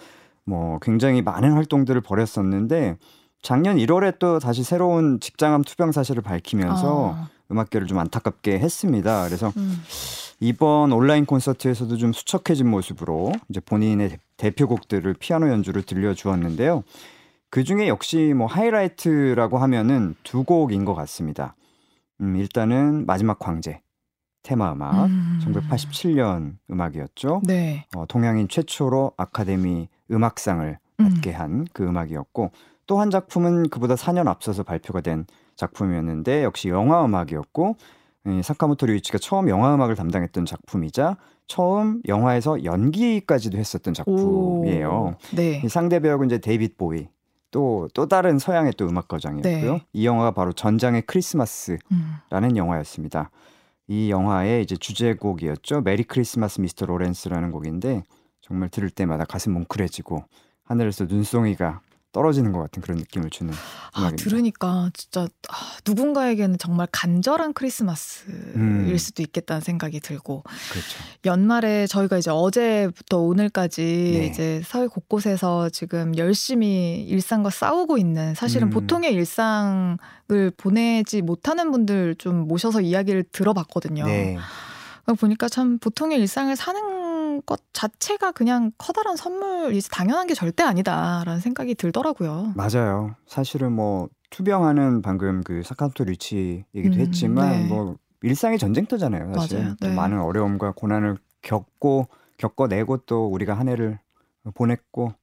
뭐 0.46 0.80
굉장히 0.82 1.22
많은 1.22 1.54
활동들을 1.54 2.00
벌였었는데 2.02 2.98
작년 3.41 3.78
1월에 3.78 4.18
또 4.20 4.39
다시 4.39 4.63
새로운 4.63 5.20
직장암 5.20 5.63
투병 5.63 5.91
사실을 5.91 6.22
밝히면서 6.22 7.15
아. 7.15 7.30
음악계를 7.52 7.88
좀 7.88 8.00
안타깝게 8.00 8.60
했습니다. 8.60 9.26
그래서 9.26 9.52
음. 9.58 9.82
이번 10.39 10.91
온라인 10.91 11.26
콘서트에서도 11.26 11.98
좀 11.98 12.13
수척해진 12.13 12.67
모습으로 12.69 13.32
이제 13.50 13.60
본인의 13.60 14.10
대- 14.10 14.17
대표곡들을 14.38 15.13
피아노 15.15 15.50
연주를 15.50 15.84
들려주었는데요. 15.84 16.84
그 17.50 17.63
중에 17.63 17.88
역시 17.88 18.34
뭐 18.36 18.48
하이라이트라고 18.48 19.58
하면은 19.60 20.15
두 20.24 20.43
곡인 20.43 20.84
것 20.84 20.93
같습니다. 20.93 21.56
음, 22.21 22.36
일단은 22.36 23.06
마지막 23.06 23.48
황제 23.48 23.82
테마 24.43 24.74
음악 24.74 25.06
음. 25.06 25.39
1987년 25.43 26.58
음악이었죠. 26.69 27.41
네. 27.45 27.86
어, 27.95 28.06
동양인 28.06 28.48
최초로 28.50 29.13
아카데미 29.17 29.88
음악상을 30.12 30.78
음. 31.00 31.04
받게 31.10 31.32
한그 31.32 31.84
음악이었고 31.84 32.52
또 32.88 33.00
한 33.00 33.10
작품은 33.10 33.69
그보다 33.69 33.95
4년 33.95 34.28
앞서서 34.28 34.62
발표가 34.63 35.02
된 35.02 35.26
작품이었는데 35.56 36.43
역시 36.43 36.69
영화 36.69 37.04
음악이었고 37.06 37.76
이 38.28 38.42
사카모토 38.42 38.88
류이치가 38.88 39.18
처음 39.20 39.50
영화 39.50 39.74
음악을 39.76 39.96
담당했던 39.96 40.46
작품이자 40.46 41.18
처음 41.48 42.02
영화에서 42.08 42.64
연기까지도 42.64 43.58
했었던 43.58 43.94
작품이에요. 43.94 44.90
오. 44.90 45.36
네. 45.36 45.62
이 45.64 45.70
상대 45.70 46.00
배역은 46.00 46.28
이제 46.28 46.38
데이빗 46.40 46.78
보위. 46.78 47.08
또, 47.52 47.88
또 47.94 48.08
다른 48.08 48.38
서양의 48.38 48.74
또 48.78 48.86
음악 48.88 49.08
거장이었고요. 49.08 49.74
네. 49.74 49.86
이 49.94 50.06
영화가 50.06 50.32
바로 50.32 50.52
전장의 50.52 51.04
크리스마스라는 51.04 51.80
음. 52.52 52.58
영화였습니다. 52.58 53.30
이 53.88 54.10
영화의 54.10 54.64
이제 54.64 54.76
주제곡이었죠. 54.76 55.82
Merry 55.82 56.04
Christmas 56.04 56.60
Mr. 56.60 56.86
Lawrence라는 56.86 57.52
곡인데 57.52 58.04
정말 58.42 58.70
들을 58.70 58.90
때마다 58.90 59.24
가슴 59.24 59.54
뭉클해지고 59.54 60.24
하늘에서 60.64 61.06
눈송이가 61.06 61.82
떨어지는 62.15 62.54
것 62.54 62.60
같은 62.60 62.82
그런 62.82 62.97
느낌을 62.99 63.30
주는 63.30 63.54
아, 63.91 63.99
음악입니다. 63.99 64.23
들으니까 64.23 64.89
진짜 64.93 65.28
아, 65.49 65.56
누군가에게는 65.86 66.58
정말 66.58 66.88
간절한 66.89 67.51
크리스마스일 67.51 68.56
음. 68.56 68.97
수도 68.97 69.21
있겠다는 69.21 69.60
생각이 69.60 69.99
들고 69.99 70.43
그렇죠. 70.71 70.97
연말에 71.25 71.88
저희가 71.88 72.17
이제 72.17 72.32
어제부터 72.32 73.19
오늘까지 73.19 73.82
네. 73.84 74.28
이제 74.28 74.62
사회 74.65 74.88
곳곳에서 74.88 75.67
지금 75.67 76.17
열심히 76.17 77.04
일상과 77.04 77.49
싸우고 77.49 77.97
있는 77.97 78.34
사실은 78.34 78.69
음. 78.69 78.69
보통의 78.69 79.13
일상을 79.13 79.97
보내지 80.56 81.21
못하는 81.21 81.69
분들 81.69 82.15
좀 82.17 82.47
모셔서 82.47 82.80
이야기를 82.80 83.25
들어봤거든요. 83.34 84.06
네. 84.06 84.38
보니까 85.19 85.49
참 85.49 85.80
보통의 85.80 86.17
일상을 86.19 86.56
사는 86.56 87.05
것 87.46 87.62
자체가 87.74 88.32
그냥 88.32 88.72
커다란 88.78 89.16
선물이 89.16 89.80
당연한 89.92 90.28
게 90.28 90.34
절대 90.34 90.64
아니다라는 90.64 91.40
생각이 91.40 91.76
들더라고요. 91.76 92.54
맞아요. 92.56 93.16
사실은 93.28 93.72
뭐 93.72 94.10
투병하는 94.32 95.02
방금 95.02 95.42
그 95.44 95.62
사카토 95.64 96.06
류치 96.06 96.66
얘기도 96.76 96.96
음, 96.96 97.02
했지만 97.02 97.50
네. 97.50 97.68
뭐 97.68 97.96
일상의 98.22 98.58
전쟁터잖아요. 98.58 99.34
사실 99.36 99.76
네. 99.80 99.96
많은 99.96 100.20
어려움과 100.20 100.74
고난을 100.76 101.18
겪고 101.42 102.08
겪어내고 102.38 102.98
또 103.06 103.28
우리가 103.28 103.54
한 103.54 103.70
해를 103.70 104.00
보냈고 104.56 105.14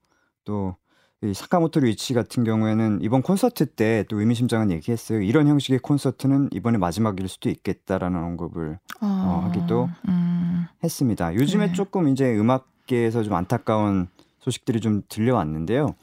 또 0.44 0.76
이 1.24 1.34
사카모토 1.34 1.80
류이치 1.80 2.14
같은 2.14 2.42
경우에는 2.42 2.98
이번 3.00 3.22
콘서트 3.22 3.66
때 3.66 4.04
또 4.08 4.18
의미심장한 4.20 4.70
얘기했어요. 4.72 5.20
이런 5.22 5.46
형식의 5.46 5.78
콘서트는 5.78 6.48
이번에 6.52 6.78
마지막일 6.78 7.28
수도 7.28 7.48
있겠다라는 7.48 8.22
언급을 8.22 8.78
어, 9.00 9.42
하기도 9.44 9.88
음, 10.08 10.66
했습니다. 10.82 11.34
요즘에 11.34 11.68
네. 11.68 11.72
조금 11.72 12.08
이제 12.08 12.34
음악계에서 12.36 13.22
좀 13.22 13.34
안타까운 13.34 14.08
소식들이 14.40 14.80
좀 14.80 15.02
들려왔는데요. 15.08 15.94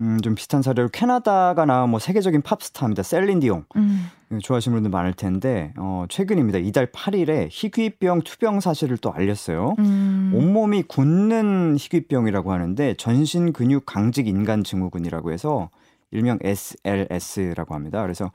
음, 0.00 0.20
좀 0.20 0.34
비슷한 0.36 0.62
사례로 0.62 0.90
캐나다가 0.90 1.64
나온 1.64 1.90
뭐 1.90 1.98
세계적인 1.98 2.42
팝스타입니다. 2.42 3.02
셀린 3.02 3.40
디옹. 3.40 3.64
음. 3.76 4.08
좋아하시는 4.40 4.76
분들 4.76 4.90
많을 4.90 5.12
텐데, 5.12 5.72
어, 5.76 6.04
최근입니다. 6.08 6.58
이달 6.58 6.86
8일에 6.86 7.48
희귀병 7.50 8.20
투병 8.22 8.60
사실을 8.60 8.96
또 8.98 9.12
알렸어요. 9.12 9.74
음. 9.78 10.32
온몸이 10.34 10.84
굳는 10.84 11.76
희귀병이라고 11.78 12.52
하는데, 12.52 12.94
전신 12.94 13.52
근육 13.52 13.86
강직 13.86 14.28
인간 14.28 14.62
증후군이라고 14.62 15.32
해서 15.32 15.70
일명 16.12 16.38
SLS라고 16.42 17.74
합니다. 17.74 18.02
그래서 18.02 18.30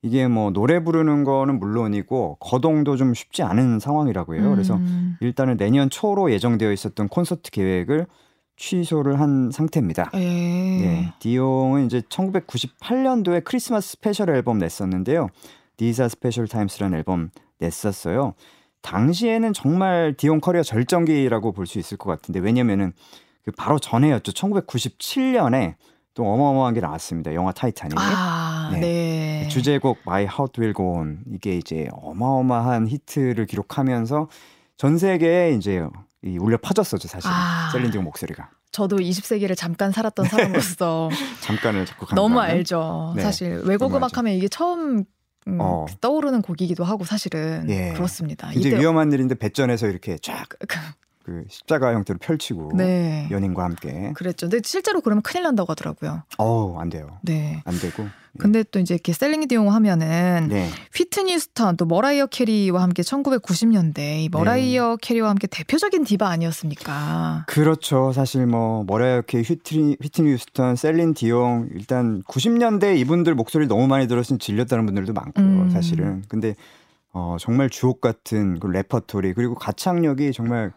이게 0.00 0.26
뭐 0.28 0.50
노래 0.52 0.82
부르는 0.82 1.24
거는 1.24 1.58
물론이고, 1.58 2.38
거동도 2.40 2.96
좀 2.96 3.12
쉽지 3.12 3.42
않은 3.42 3.78
상황이라고 3.78 4.36
해요. 4.36 4.50
그래서 4.50 4.76
음. 4.76 5.16
일단은 5.20 5.58
내년 5.58 5.90
초로 5.90 6.30
예정되어 6.32 6.72
있었던 6.72 7.08
콘서트 7.08 7.50
계획을 7.50 8.06
취소를 8.56 9.20
한 9.20 9.50
상태입니다. 9.50 10.10
예. 10.14 10.18
네, 10.18 11.12
디옹은 11.18 11.86
이제 11.86 12.00
1998년도에 12.02 13.44
크리스마스 13.44 13.90
스페셜 13.92 14.30
앨범 14.30 14.58
냈었는데요. 14.58 15.28
These 15.76 16.08
Are 16.08 16.19
Special 16.19 16.46
Times라는 16.46 16.96
앨범 16.98 17.30
냈었어요. 17.58 18.34
당시에는 18.82 19.52
정말 19.52 20.14
디옹 20.16 20.40
커리어 20.40 20.62
절정기라고 20.62 21.52
볼 21.52 21.66
수 21.66 21.78
있을 21.78 21.96
것 21.96 22.10
같은데 22.10 22.38
왜냐면은 22.40 22.92
그 23.42 23.50
바로 23.50 23.78
전해였죠. 23.78 24.32
1997년에 24.32 25.74
또 26.14 26.24
어마어마한 26.26 26.74
게 26.74 26.80
나왔습니다. 26.80 27.34
영화 27.34 27.50
타이타닉. 27.52 27.98
아, 27.98 28.70
네. 28.72 28.80
네. 28.80 29.48
주제곡 29.48 29.98
My 30.06 30.22
Heart 30.22 30.60
Will 30.60 30.74
Go 30.74 30.94
On 30.96 31.18
이게 31.32 31.56
이제 31.56 31.88
어마어마한 31.92 32.86
히트를 32.88 33.46
기록하면서 33.46 34.28
전 34.76 34.98
세계에 34.98 35.52
이제 35.52 35.86
이 36.24 36.38
울려 36.38 36.56
퍼졌었죠 36.62 37.06
사실 37.08 37.28
아. 37.32 37.68
셀린 37.72 37.90
디옹 37.90 38.04
목소리가 38.04 38.48
저도 38.70 38.96
20세기를 38.96 39.56
잠깐 39.56 39.92
살았던 39.92 40.26
사람으로서 40.26 41.08
잠깐을 41.42 41.86
자꾸 41.86 42.12
너무. 42.14 42.40
알죠. 42.40 43.12
네, 43.14 43.22
사실 43.22 43.62
외국 43.64 43.94
음악. 43.94 44.16
하면 44.18 44.32
이게 44.34 44.48
처음 44.48 45.04
음, 45.46 45.58
어. 45.60 45.86
떠오르는 46.00 46.42
곡이기도 46.42 46.82
하고 46.82 47.04
사실은 47.04 47.66
예. 47.68 47.92
그렇습니다. 47.92 48.50
이제 48.52 48.76
위험한 48.76 49.12
일인데 49.12 49.36
뱃전에서 49.36 49.86
이렇게 49.86 50.16
쫙 50.20 50.46
그- 50.48 50.66
그 51.24 51.44
십자가 51.48 51.92
형태로 51.94 52.18
펼치고 52.18 52.72
네. 52.74 53.28
연인과 53.30 53.62
함께 53.64 54.12
그랬죠. 54.14 54.48
근데 54.48 54.60
실제로 54.64 55.00
그러면 55.00 55.22
큰일 55.22 55.44
난다고 55.44 55.70
하더라고요. 55.70 56.22
어우 56.38 56.78
안 56.80 56.88
돼요 56.90 57.18
네. 57.22 57.62
안 57.66 57.78
되고 57.78 58.06
근데 58.38 58.64
또 58.70 58.78
이제 58.78 58.94
이렇게 58.94 59.12
셀린 59.12 59.46
디옹 59.46 59.72
하면은 59.72 60.48
네. 60.48 60.68
휘트니 60.94 61.32
휴스턴 61.34 61.76
또 61.76 61.86
머라이어 61.86 62.26
캐리와 62.26 62.82
함께 62.82 63.02
1990년대 63.02 64.24
이 64.24 64.28
머라이어 64.30 64.96
캐리와 65.00 65.30
함께 65.30 65.46
대표적인 65.46 66.04
디바 66.04 66.28
아니었습니까? 66.28 67.44
그렇죠. 67.46 68.12
사실 68.12 68.46
뭐 68.46 68.84
머라이어 68.84 69.22
캐리 69.22 69.44
휘트니 69.44 69.98
휘트니 70.02 70.32
휴스턴 70.32 70.76
셀린 70.76 71.14
디옹 71.14 71.68
일단 71.74 72.22
90년대 72.24 72.96
이분들 72.98 73.34
목소리 73.34 73.66
너무 73.66 73.86
많이 73.86 74.08
들었으면 74.08 74.38
질렸다는 74.38 74.86
분들도 74.86 75.12
많고요 75.12 75.44
음. 75.44 75.70
사실은. 75.70 76.22
근데 76.28 76.54
어 77.12 77.36
정말 77.38 77.70
주옥 77.70 78.00
같은 78.00 78.58
그 78.58 78.66
레퍼토리 78.66 79.34
그리고 79.34 79.54
가창력이 79.54 80.32
정말 80.32 80.72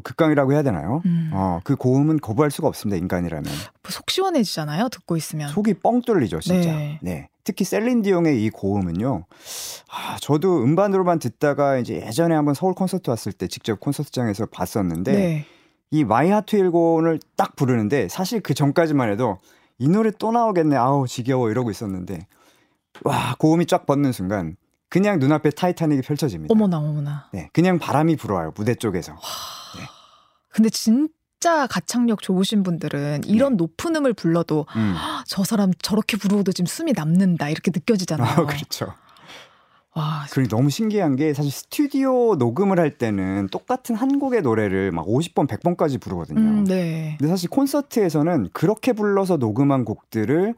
극강이라고 0.00 0.52
해야 0.52 0.62
되나요? 0.62 1.02
음. 1.06 1.30
어 1.32 1.60
그 1.64 1.76
고음은 1.76 2.18
거부할 2.20 2.50
수가 2.50 2.68
없습니다 2.68 2.96
인간이라면 2.98 3.44
속 3.88 4.10
시원해지잖아요. 4.10 4.88
듣고 4.88 5.16
있으면. 5.16 5.48
속이 5.48 5.74
뻥 5.74 6.02
뚫리죠, 6.02 6.40
진짜. 6.40 6.70
네. 6.72 6.98
네. 7.02 7.28
특히 7.44 7.64
셀린 7.64 8.02
디옹의 8.02 8.42
이 8.42 8.50
고음은요. 8.50 9.24
아, 9.90 10.16
저도 10.20 10.62
음반으로만 10.62 11.18
듣다가 11.18 11.76
이제 11.76 11.96
예전에 12.06 12.34
한번 12.34 12.54
서울 12.54 12.74
콘서트 12.74 13.10
왔을 13.10 13.32
때 13.32 13.46
직접 13.48 13.80
콘서트장에서 13.80 14.46
봤었는데 14.46 15.12
네. 15.12 15.44
이 15.90 16.04
My 16.04 16.30
Heart 16.30 16.56
Will 16.56 16.79
Go 16.79 16.91
On을 16.91 17.20
딱 17.36 17.54
부르는데 17.54 18.08
사실 18.08 18.40
그 18.40 18.54
전까지만 18.54 19.10
해도 19.10 19.38
이 19.78 19.88
노래 19.88 20.10
또 20.18 20.32
나오겠네. 20.32 20.74
아우, 20.76 21.06
지겨워 21.06 21.50
이러고 21.50 21.70
있었는데 21.70 22.26
와, 23.04 23.34
고음이 23.38 23.66
쫙 23.66 23.86
뻗는 23.86 24.12
순간 24.12 24.56
그냥 24.94 25.18
눈앞에 25.18 25.50
타이타닉이 25.50 26.02
펼쳐집니다. 26.02 26.52
어머나 26.52 26.78
어머나. 26.78 27.28
네. 27.32 27.50
그냥 27.52 27.80
바람이 27.80 28.14
불어와요. 28.14 28.52
무대 28.56 28.76
쪽에서. 28.76 29.16
근데 30.50 30.70
진짜 30.70 31.66
가창력 31.66 32.22
좋으신 32.22 32.62
분들은 32.62 33.22
이런 33.26 33.56
높은 33.56 33.96
음을 33.96 34.12
불러도 34.12 34.66
음. 34.76 34.94
저 35.26 35.42
사람 35.42 35.72
저렇게 35.82 36.16
부르고도 36.16 36.52
지금 36.52 36.66
숨이 36.66 36.92
남는다 36.92 37.48
이렇게 37.48 37.72
느껴지잖아요. 37.74 38.28
아, 38.28 38.46
그렇죠. 38.46 38.94
와, 39.94 40.26
그리고 40.30 40.56
너무 40.56 40.70
신기한 40.70 41.16
게 41.16 41.34
사실 41.34 41.50
스튜디오 41.50 42.36
녹음을 42.36 42.78
할 42.78 42.96
때는 42.96 43.48
똑같은 43.48 43.96
한 43.96 44.20
곡의 44.20 44.42
노래를 44.42 44.92
막 44.92 45.08
50번, 45.08 45.48
100번까지 45.48 46.00
부르거든요. 46.00 46.38
음, 46.38 46.64
네. 46.64 47.16
근데 47.18 47.28
사실 47.28 47.50
콘서트에서는 47.50 48.50
그렇게 48.52 48.92
불러서 48.92 49.38
녹음한 49.38 49.84
곡들을 49.84 50.54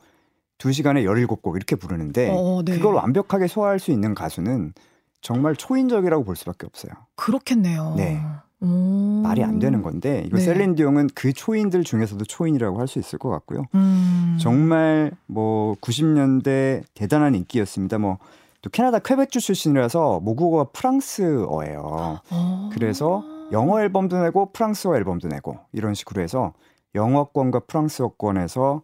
2시간에 0.59 1.05
17곡 1.05 1.57
이렇게 1.57 1.77
부르는데 1.77 2.31
어, 2.33 2.63
네. 2.65 2.77
그걸 2.77 2.95
완벽하게 2.95 3.47
소화할 3.47 3.79
수 3.79 3.91
있는 3.91 4.15
가수는 4.15 4.73
정말 5.21 5.57
초인적이라고 5.57 6.25
볼 6.25 6.37
수밖에 6.37 6.67
없어요. 6.67 6.93
그렇겠네요. 7.17 7.95
네. 7.97 8.23
오. 8.61 9.21
말이 9.23 9.45
안 9.45 9.59
되는 9.59 9.83
건데 9.83 10.23
이거 10.27 10.39
네. 10.39 10.45
셀린 10.45 10.77
디옹은 10.77 11.11
그 11.15 11.33
초인들 11.33 11.85
중에서도 11.85 12.25
초인이라고 12.25 12.81
할 12.81 12.87
수 12.89 12.99
있을 12.99 13.19
것 13.19 13.29
같고요. 13.29 13.65
음. 13.75 14.39
정말 14.41 15.11
뭐 15.27 15.75
90년대 15.81 16.85
대단한 16.95 17.35
인기였습니다. 17.35 17.99
뭐 17.99 18.19
또 18.67 18.71
캐나다 18.71 18.99
퀘벡주 18.99 19.41
출신이라서 19.41 20.19
모국어가 20.19 20.65
프랑스어예요. 20.73 22.19
어. 22.31 22.71
그래서 22.73 23.23
영어 23.53 23.81
앨범도 23.81 24.21
내고 24.25 24.51
프랑스어 24.53 24.97
앨범도 24.97 25.29
내고 25.29 25.59
이런 25.73 25.95
식으로 25.95 26.21
해서 26.21 26.53
영어권과 26.97 27.61
프랑스어권에서 27.61 28.83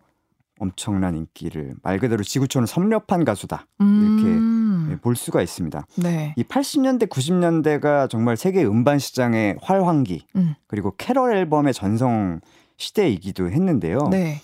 엄청난 0.63 1.17
인기를 1.17 1.75
말 1.83 1.99
그대로 1.99 2.23
지구촌을 2.23 2.69
섭렵한 2.69 3.25
가수다 3.25 3.67
음. 3.81 4.89
예, 4.93 4.97
볼 4.97 5.17
수가 5.17 5.43
있습니다. 5.43 5.87
네. 5.97 6.35
이 6.37 6.45
80년대 6.45 7.09
90년대가 7.09 8.09
정말 8.09 8.37
세계 8.37 8.65
음반 8.65 8.99
시장의 9.01 9.57
활황기 9.61 10.27
음. 10.37 10.55
그리고 10.69 10.95
캐럴 10.97 11.37
앨범의 11.37 11.75
전성 11.75 12.41
시대이기도 12.77 13.51
했는데요. 13.51 14.09
네. 14.11 14.41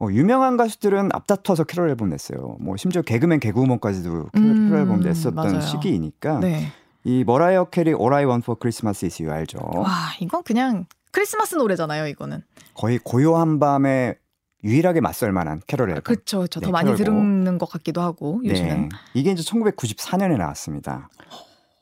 어, 0.00 0.08
유명한 0.10 0.56
가수들은 0.56 1.10
앞다퉈서 1.12 1.64
캐럴 1.64 1.88
앨범 1.88 2.10
냈어요. 2.10 2.56
뭐 2.60 2.76
심지어 2.76 3.02
개그맨 3.02 3.38
개그우먼까지도 3.38 4.10
캐럴, 4.34 4.50
음, 4.50 4.68
캐럴 4.68 4.80
앨범 4.80 5.00
냈었던 5.00 5.34
맞아요. 5.34 5.60
시기이니까 5.60 6.40
네. 6.40 6.66
이 7.04 7.22
머라이어 7.24 7.66
캐리 7.66 7.90
All 7.90 8.12
I 8.12 8.24
Want 8.24 8.44
for 8.44 8.58
Christmas 8.60 9.04
is 9.04 9.22
You 9.22 9.32
알죠? 9.32 9.58
와, 9.62 9.88
이건 10.20 10.42
그냥 10.42 10.86
크리스마스 11.12 11.54
노래잖아요, 11.54 12.08
이거는. 12.08 12.42
거의 12.74 12.98
고요한 12.98 13.60
밤에 13.60 14.16
유일하게 14.64 15.00
맞설 15.00 15.30
만한 15.32 15.60
캐럴 15.66 15.90
앨범. 15.90 16.02
그렇죠. 16.02 16.46
저더 16.46 16.66
네, 16.66 16.72
많이. 16.72 16.94
들은 16.96 17.58
것 17.58 17.66
같기도 17.68 18.00
하고 18.00 18.40
요즘엔. 18.44 18.80
네. 18.82 18.88
이게 19.14 19.30
이제 19.32 19.42
1994년에 19.42 20.36
나왔습니다. 20.38 21.08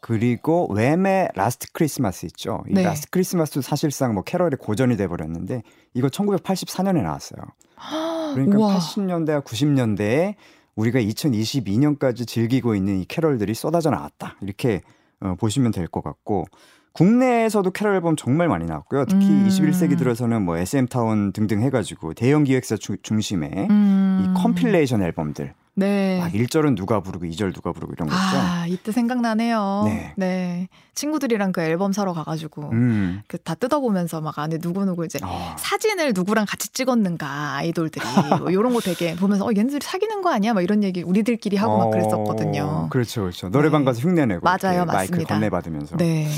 그리고 0.01 0.66
Wham의 0.75 1.29
Last 1.37 1.69
Christmas 1.73 2.27
있죠. 2.27 2.64
이 2.68 2.75
네. 2.75 2.83
Last 2.83 3.09
Christmas도 3.11 3.61
사실상 3.62 4.14
뭐 4.14 4.25
캐럴의 4.25 4.59
고전이 4.59 4.97
돼 4.97 5.07
버렸는데 5.07 5.62
이거 5.95 6.09
1984년에 6.09 7.03
나왔어요. 7.03 7.40
그러니까 8.35 8.59
우와. 8.59 8.79
80년대와 8.79 9.45
90년대에 9.45 10.35
우리가 10.75 10.99
2022년까지 11.01 12.27
즐기고 12.27 12.75
있는 12.75 13.01
이 13.01 13.05
캐럴들이 13.05 13.55
쏟아져 13.55 13.90
나왔다. 13.90 14.37
이렇게 14.40 14.81
어, 15.21 15.37
보시면 15.38 15.71
될 15.71 15.87
것 15.87 16.03
같고 16.03 16.47
국내에서도 16.93 17.71
캐럴 17.71 17.95
앨범 17.97 18.17
정말 18.17 18.49
많이 18.49 18.67
나왔고요. 18.67 19.07
특히 19.07 19.27
음. 19.27 19.47
21세기 19.49 19.99
들어서는 19.99 20.43
뭐 20.43 20.57
SM 20.59 20.87
타운 20.89 21.33
등등 21.33 21.63
해가지고 21.63 22.15
대형 22.15 22.45
기획사 22.45 22.77
주- 22.77 22.97
중심의 23.03 23.51
음. 23.71 24.23
이 24.37 24.41
compilation 24.43 25.03
앨범들 25.03 25.55
네. 25.75 26.19
막 26.21 26.31
1절은 26.33 26.77
누가 26.77 27.01
부르고 27.01 27.25
2절 27.25 27.55
누가 27.55 27.73
부르고 27.73 27.95
이런 27.95 28.07
거 28.07 28.15
있죠. 28.15 28.37
아, 28.37 28.67
이때 28.69 28.93
생각나네요. 28.93 29.85
네. 29.87 30.13
네. 30.19 30.69
친구들이랑 30.95 31.53
그 31.53 31.63
앨범 31.63 31.93
사러 31.95 32.13
가 32.13 32.25
가지고 32.25 32.69
음. 32.73 33.23
그다 33.27 33.55
뜯어 33.55 33.81
보면서 33.81 34.21
막 34.21 34.39
안에 34.39 34.59
누구누구 34.61 35.07
이제 35.07 35.19
아, 35.23 35.57
사진을 35.59 36.13
누구랑 36.15 36.45
같이 36.47 36.69
찍었는가 36.75 37.55
아이돌들이 37.55 38.05
뭐 38.41 38.51
이런 38.51 38.75
거 38.75 38.81
되게 38.81 39.17
보면서 39.17 39.47
어 39.47 39.51
얘네들이 39.57 39.81
사귀는 39.83 40.21
거 40.21 40.31
아니야? 40.31 40.53
막 40.53 40.61
이런 40.61 40.85
얘기 40.85 41.03
우리들끼리 41.03 41.57
하고 41.57 41.79
막 41.79 41.85
어, 41.87 41.91
그랬었거든요. 41.91 42.89
그렇죠, 42.91 43.23
그렇죠. 43.23 43.49
노래방 43.49 43.81
네. 43.81 43.85
가서 43.87 44.01
흉내 44.01 44.27
내고 44.27 44.43
맞아요, 44.45 44.83
이렇게 44.83 44.85
마이크 44.93 45.13
맞습니다. 45.13 45.35
건네 45.35 45.49
받으면서 45.49 45.97
네. 45.97 46.29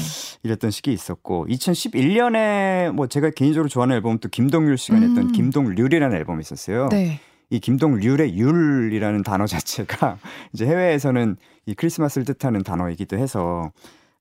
이랬던 0.44 0.70
시기 0.70 0.92
있었고 0.92 1.46
2011년에 1.48 2.92
뭐 2.92 3.07
제가 3.07 3.30
개인적으로 3.30 3.68
좋아하는 3.68 3.96
앨범 3.96 4.18
또 4.18 4.28
김동률 4.28 4.78
씨가 4.78 4.98
냈던 5.00 5.18
음. 5.18 5.33
김동률이라는 5.33 6.16
앨범이 6.16 6.40
있었어요. 6.40 6.88
네. 6.90 7.18
이 7.50 7.59
김동률의 7.61 8.37
율이라는 8.38 9.22
단어 9.22 9.46
자체가 9.48 10.18
이제 10.52 10.66
해외에서는 10.66 11.37
이 11.66 11.74
크리스마스를 11.74 12.24
뜻하는 12.26 12.62
단어이기도 12.62 13.16
해서 13.18 13.70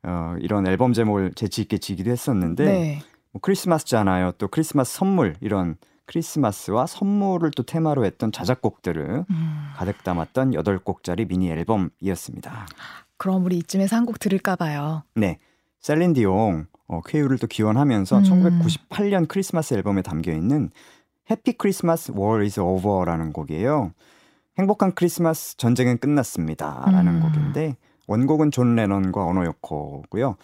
어, 0.03 0.35
이런 0.39 0.65
앨범 0.67 0.93
제목을 0.93 1.33
재치 1.35 1.61
있게 1.61 1.77
지기도 1.77 2.11
했었는데 2.11 2.65
네. 2.65 3.01
뭐 3.31 3.39
크리스마스잖아요. 3.41 4.33
또 4.37 4.47
크리스마스 4.47 4.97
선물 4.97 5.35
이런 5.41 5.75
크리스마스와 6.05 6.85
선물을 6.85 7.51
또 7.51 7.63
테마로 7.63 8.03
했던 8.05 8.31
자작곡들을 8.31 9.25
음. 9.29 9.69
가득 9.75 10.03
담았던 10.03 10.51
8곡짜리 10.51 11.27
미니 11.27 11.49
앨범이었습니다. 11.49 12.67
그럼 13.17 13.45
우리 13.45 13.57
이쯤에서 13.59 13.95
한 13.95 14.05
곡 14.05 14.19
들을까 14.19 14.55
봐요. 14.57 15.03
네. 15.15 15.39
셀린 15.83 16.13
디옹 16.13 16.65
어, 16.87 17.01
쾌유를 17.01 17.37
또 17.37 17.45
기원하면서 17.45 18.19
음. 18.19 18.23
1998년 18.23 19.27
크리스마스 19.27 19.73
앨범에 19.73 20.01
담겨 20.01 20.31
있는 20.31 20.71
Happy 21.29 21.53
Christmas 21.53 22.13
War 22.13 22.41
is 22.41 22.59
Over라는 22.59 23.33
곡이에요. 23.33 23.91
행복한 24.57 24.95
크리스마스 24.95 25.57
전쟁은 25.57 25.97
끝났습니다라는 25.97 27.15
음. 27.15 27.21
곡인데 27.21 27.75
원곡은 28.07 28.51
존 28.51 28.75
레넌과 28.75 29.25
오노 29.25 29.45
요코고요. 29.45 30.37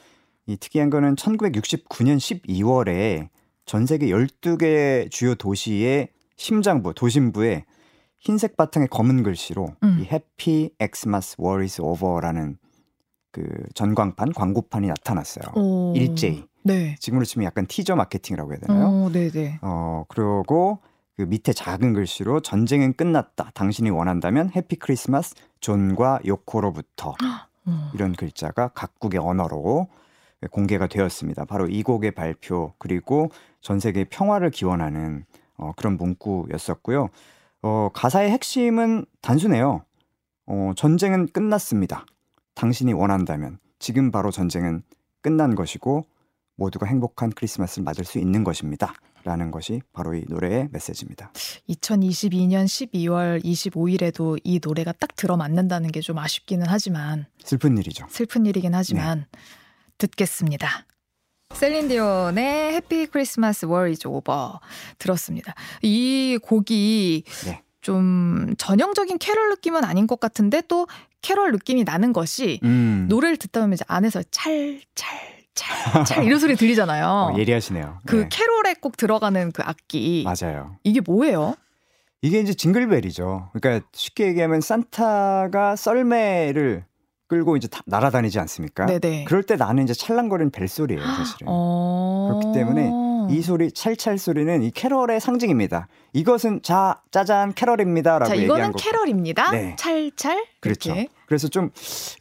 이 0.45 0.58
특이한 0.58 0.89
거는 0.89 1.15
1969년 1.15 2.17
12월에 2.17 3.30
전 3.65 3.86
세계 3.86 4.08
12개 4.08 5.10
주요 5.10 5.36
도시의 5.36 6.10
심장부, 6.36 6.93
도심부에 6.93 7.65
흰색 8.17 8.58
바탕에 8.58 8.88
검은 8.88 9.23
글씨로 9.23 9.67
음. 9.84 9.99
이 10.02 10.06
해피 10.12 10.71
엑스마스 10.80 11.38
War 11.39 11.62
is 11.62 11.80
Over라는 11.80 12.58
그 13.31 13.43
전광판, 13.75 14.33
광고판이 14.33 14.87
나타났어요. 14.87 15.53
오. 15.55 15.93
일제히. 15.95 16.45
네. 16.63 16.95
지금으로 16.99 17.25
치면 17.25 17.45
약간 17.45 17.65
티저 17.67 17.95
마케팅이라고 17.95 18.51
해야 18.51 18.59
되나요? 18.59 18.87
어, 18.87 19.09
네, 19.11 19.29
네. 19.29 19.59
어, 19.61 20.03
그러고 20.07 20.79
그 21.15 21.23
밑에 21.23 21.53
작은 21.53 21.93
글씨로 21.93 22.41
전쟁은 22.41 22.93
끝났다. 22.93 23.51
당신이 23.53 23.89
원한다면 23.89 24.51
해피 24.55 24.77
크리스마스 24.77 25.35
존과 25.59 26.19
요코로부터 26.25 27.15
어. 27.65 27.91
이런 27.93 28.13
글자가 28.13 28.69
각국의 28.69 29.19
언어로 29.19 29.87
공개가 30.51 30.87
되었습니다. 30.87 31.45
바로 31.45 31.67
이 31.67 31.83
곡의 31.83 32.11
발표 32.11 32.73
그리고 32.77 33.29
전 33.61 33.79
세계 33.79 34.05
평화를 34.05 34.51
기원하는 34.51 35.25
어, 35.57 35.73
그런 35.75 35.97
문구였었고요. 35.97 37.09
어, 37.61 37.89
가사의 37.93 38.31
핵심은 38.31 39.05
단순해요. 39.21 39.83
어, 40.47 40.71
전쟁은 40.75 41.27
끝났습니다. 41.27 42.05
당신이 42.59 42.91
원한다면 42.91 43.57
지금 43.79 44.11
바로 44.11 44.31
전쟁은 44.31 44.83
끝난 45.21 45.55
것이고 45.55 46.05
모두가 46.57 46.87
행복한 46.87 47.29
크리스마스를 47.29 47.85
맞을 47.85 48.03
수 48.03 48.19
있는 48.19 48.43
것입니다. 48.43 48.93
라는 49.23 49.49
것이 49.49 49.81
바로 49.93 50.13
이 50.13 50.25
노래의 50.27 50.67
메시지입니다. 50.71 51.31
2022년 51.69 52.65
12월 52.65 53.41
25일에도 53.43 54.39
이 54.43 54.59
노래가 54.63 54.91
딱 54.93 55.15
들어맞는다는 55.15 55.91
게 55.91 56.01
좀 56.01 56.17
아쉽기는 56.17 56.65
하지만 56.67 57.27
슬픈 57.43 57.77
일이죠. 57.77 58.05
슬픈 58.09 58.45
일이긴 58.45 58.73
하지만 58.75 59.25
듣겠습니다. 59.97 60.85
셀린 61.53 61.87
디온의 61.87 62.73
Happy 62.75 63.07
Christmas 63.07 63.65
War 63.65 63.91
is 63.91 64.07
Over 64.07 64.59
들었습니다. 64.97 65.53
이 65.81 66.37
곡이 66.41 67.23
네. 67.45 67.61
좀 67.81 68.53
전형적인 68.57 69.17
캐럴 69.19 69.49
느낌은 69.49 69.83
아닌 69.83 70.07
것 70.07 70.19
같은데 70.19 70.61
또 70.67 70.87
캐럴 71.21 71.51
느낌이 71.51 71.83
나는 71.83 72.13
것이 72.13 72.59
음. 72.63 73.05
노래를 73.09 73.37
듣다 73.37 73.61
보면 73.61 73.73
이제 73.73 73.85
안에서 73.87 74.21
찰찰 74.31 74.83
찰찰 75.53 76.23
이런 76.25 76.39
소리 76.39 76.55
들리잖아요. 76.55 77.05
어, 77.05 77.37
예리하시네요. 77.37 77.99
그 78.05 78.15
네. 78.15 78.29
캐롤에 78.29 78.75
꼭 78.81 78.97
들어가는 78.97 79.51
그 79.51 79.61
악기 79.65 80.23
맞아요. 80.25 80.75
이게 80.83 81.01
뭐예요? 81.01 81.55
이게 82.21 82.39
이제 82.39 82.53
jingle 82.53 82.92
bell이죠. 82.92 83.49
그러니까 83.53 83.85
쉽게 83.93 84.27
얘기하면 84.27 84.61
산타가 84.61 85.75
썰매를 85.77 86.83
끌고 87.27 87.55
이제 87.57 87.67
다- 87.67 87.81
날아다니지 87.85 88.39
않습니까? 88.39 88.87
네네. 88.87 89.25
그럴 89.25 89.43
때 89.43 89.55
나는 89.55 89.83
이제 89.83 89.93
찰랑거리는 89.93 90.51
벨 90.51 90.67
소리예요, 90.67 91.01
사실은. 91.01 91.47
어... 91.47 92.39
그렇기 92.41 92.57
때문에 92.59 92.89
이 93.29 93.41
소리 93.41 93.71
찰찰 93.71 94.17
소리는 94.17 94.63
이 94.63 94.71
캐럴의 94.71 95.19
상징입니다. 95.19 95.87
이것은 96.13 96.61
자 96.63 97.01
짜잔 97.11 97.53
캐럴입니다라고 97.53 98.25
자 98.25 98.35
얘기한 98.35 98.45
이거는 98.45 98.71
거. 98.71 98.77
캐럴입니다. 98.79 99.51
네. 99.51 99.75
찰찰 99.77 100.45
그렇죠. 100.61 100.89
이렇게. 100.91 101.07
그래서 101.27 101.47
좀 101.47 101.69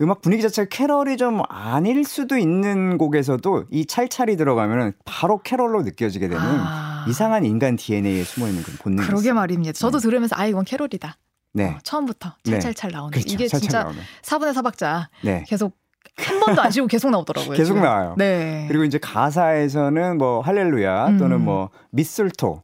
음악 0.03 0.21
분위기 0.21 0.43
자체가 0.43 0.69
캐럴이 0.71 1.17
좀 1.17 1.41
아닐 1.49 2.05
수도 2.05 2.37
있는 2.37 2.99
곡에서도 2.99 3.65
이 3.71 3.87
찰찰이 3.87 4.37
들어가면 4.37 4.93
바로 5.05 5.39
캐럴로 5.43 5.83
느껴지게 5.83 6.29
되는 6.29 6.43
아, 6.43 7.07
이상한 7.09 7.45
인간 7.47 7.77
DNA에 7.77 8.23
숨어 8.25 8.49
있는 8.49 8.63
그런 8.63 8.77
본능이 8.79 9.07
그러게 9.07 9.23
있어요. 9.29 9.35
말입니다. 9.35 9.73
저도 9.73 9.99
들으면서 9.99 10.37
아 10.37 10.47
이건 10.47 10.65
캐롤이다. 10.65 11.17
네. 11.55 11.71
어, 11.71 11.79
처음부터 11.83 12.35
네. 12.45 12.51
찰찰찰 12.53 12.91
나오는 12.91 13.11
그렇죠. 13.11 13.33
이게 13.33 13.49
찰찰 13.49 13.61
진짜 13.61 13.83
나오네. 13.85 13.99
4분의 14.23 14.53
4박자 14.55 15.07
네. 15.25 15.45
계속 15.49 15.75
한 16.19 16.41
번도 16.41 16.61
안 16.63 16.71
쉬고 16.71 16.87
계속 16.87 17.11
나오더라고요. 17.11 17.55
계속 17.57 17.75
지금. 17.75 17.83
나와요. 17.83 18.15
네. 18.19 18.65
그리고 18.69 18.85
이제 18.85 18.99
가사에서는 18.99 20.19
뭐 20.19 20.41
할렐루야 20.41 21.17
또는 21.19 21.37
음. 21.37 21.45
뭐 21.45 21.71
mistletoe 21.91 22.63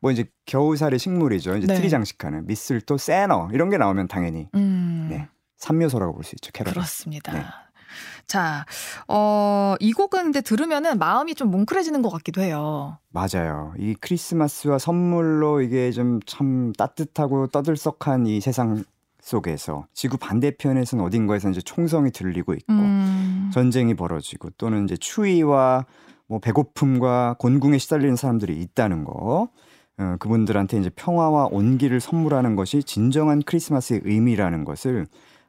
뭐 0.00 0.10
이제 0.10 0.26
겨우살이 0.46 0.98
식물이죠. 0.98 1.56
이제 1.56 1.66
네. 1.66 1.74
트리 1.76 1.88
장식하는 1.90 2.46
mistletoe, 2.46 2.98
산타 2.98 3.48
이런 3.52 3.70
게 3.70 3.78
나오면 3.78 4.08
당연히 4.08 4.48
음, 4.54 5.06
네. 5.10 5.28
삼요소라고 5.56 6.12
볼 6.12 6.24
수 6.24 6.34
있죠. 6.36 6.50
캐럴. 6.52 6.72
그렇습니다. 6.74 7.32
네. 7.32 7.42
자, 8.26 8.64
어, 9.06 9.74
이 9.80 9.92
곡은 9.92 10.24
근데 10.24 10.40
들으면은 10.40 10.98
마음이 10.98 11.34
좀 11.34 11.50
뭉클해지는 11.50 12.02
것 12.02 12.08
같기도 12.10 12.40
해요. 12.40 12.98
맞아요. 13.10 13.72
이 13.78 13.94
크리스마스와 14.00 14.78
선물로 14.78 15.60
이게 15.60 15.90
좀 15.92 16.20
참 16.26 16.72
따뜻하고 16.76 17.46
떠들썩한 17.48 18.26
이 18.26 18.40
세상 18.40 18.82
속에서 19.24 19.86
지구 19.94 20.18
반대편에서는 20.18 21.02
어딘가에서 21.02 21.48
이제 21.48 21.62
총성이 21.62 22.10
들리고 22.10 22.52
있고 22.52 22.72
음, 22.74 23.50
전쟁이 23.52 23.94
벌어지고 23.94 24.50
또는 24.58 24.84
이제 24.84 24.98
추위와 24.98 25.86
뭐 26.26 26.38
배고픔과 26.40 27.36
곤궁에 27.38 27.78
시달리는 27.78 28.16
사람들이 28.16 28.60
있다는 28.60 29.04
거. 29.04 29.48
어, 29.96 30.16
그분들한테 30.18 30.78
이제 30.78 30.90
평화와 30.94 31.46
온기를 31.52 32.00
선물하는 32.00 32.56
것이 32.56 32.82
진정한 32.82 33.42
크리스마스의 33.42 34.00
의미라는 34.04 34.64
것을 34.64 35.06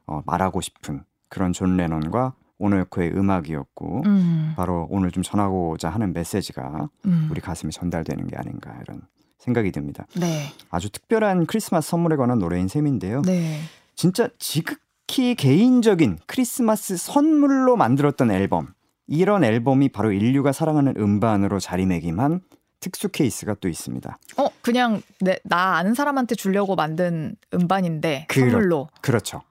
어, 0.08 0.22
말하고 0.26 0.62
싶은 0.62 1.04
그런 1.30 1.52
존 1.52 1.76
레논과 1.76 2.34
오노요코의 2.60 3.12
음악이었고 3.18 4.04
음. 4.06 4.54
바로 4.56 4.88
오늘 4.90 5.12
좀 5.12 5.22
전하고자 5.22 5.90
하는 5.90 6.14
메시지가 6.14 6.90
음. 7.08 7.28
우리 7.30 7.42
가슴에 7.42 7.72
전달되는 7.72 8.28
게 8.28 8.38
아닌가 8.38 8.78
이런 8.84 9.02
생각이 9.46 9.72
듭니다. 9.72 10.06
네. 10.20 10.52
아주 10.70 10.90
특별한 10.90 11.46
크리스마스 11.46 11.90
선물에 11.92 12.16
관한 12.18 12.40
노래인 12.40 12.68
셈인데요. 12.68 13.22
네. 13.22 13.60
진짜 13.96 14.28
지극히 14.40 15.36
개인적인 15.36 16.20
크리스마스 16.26 16.98
선물로 16.98 17.78
만들었던 17.78 18.32
앨범. 18.32 18.68
이런 19.08 19.44
앨범이 19.44 19.90
바로 19.90 20.12
인류가 20.12 20.52
사랑하는 20.52 20.96
음반으로 20.98 21.60
자리매김한 21.60 22.42
특수 22.80 23.10
케이스가 23.10 23.56
또 23.62 23.68
있습니다. 23.70 24.18
어, 24.38 24.48
그냥 24.62 25.02
내, 25.22 25.38
나 25.44 25.76
아는 25.78 25.94
사람한테 25.94 26.34
주려고 26.36 26.76
만든 26.76 27.36
음반인데 27.54 28.26
그렇- 28.28 28.50
선물로 28.50 28.90
그렇죠. 29.02 29.42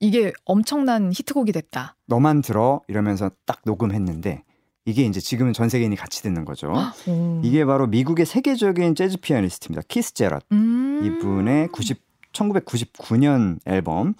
이게 0.00 0.32
엄청난 0.44 1.10
히트곡이 1.12 1.52
됐다. 1.52 1.96
너만 2.06 2.40
들어 2.42 2.80
이러면서 2.88 3.30
딱 3.46 3.60
녹음했는데 3.64 4.42
이게 4.86 5.04
이제 5.04 5.18
지금은 5.20 5.52
전 5.52 5.68
세계인이 5.68 5.96
같이 5.96 6.22
듣는 6.22 6.44
거죠. 6.44 6.72
오. 7.06 7.40
이게 7.42 7.64
바로 7.64 7.86
미국의 7.86 8.26
세계적인 8.26 8.94
재즈 8.94 9.18
피아니스트입니다. 9.18 9.82
키스 9.88 10.12
제럿. 10.12 10.42
음. 10.52 11.00
이분의 11.04 11.68
90, 11.68 12.00
1999년 12.32 13.58
앨범 13.66 14.14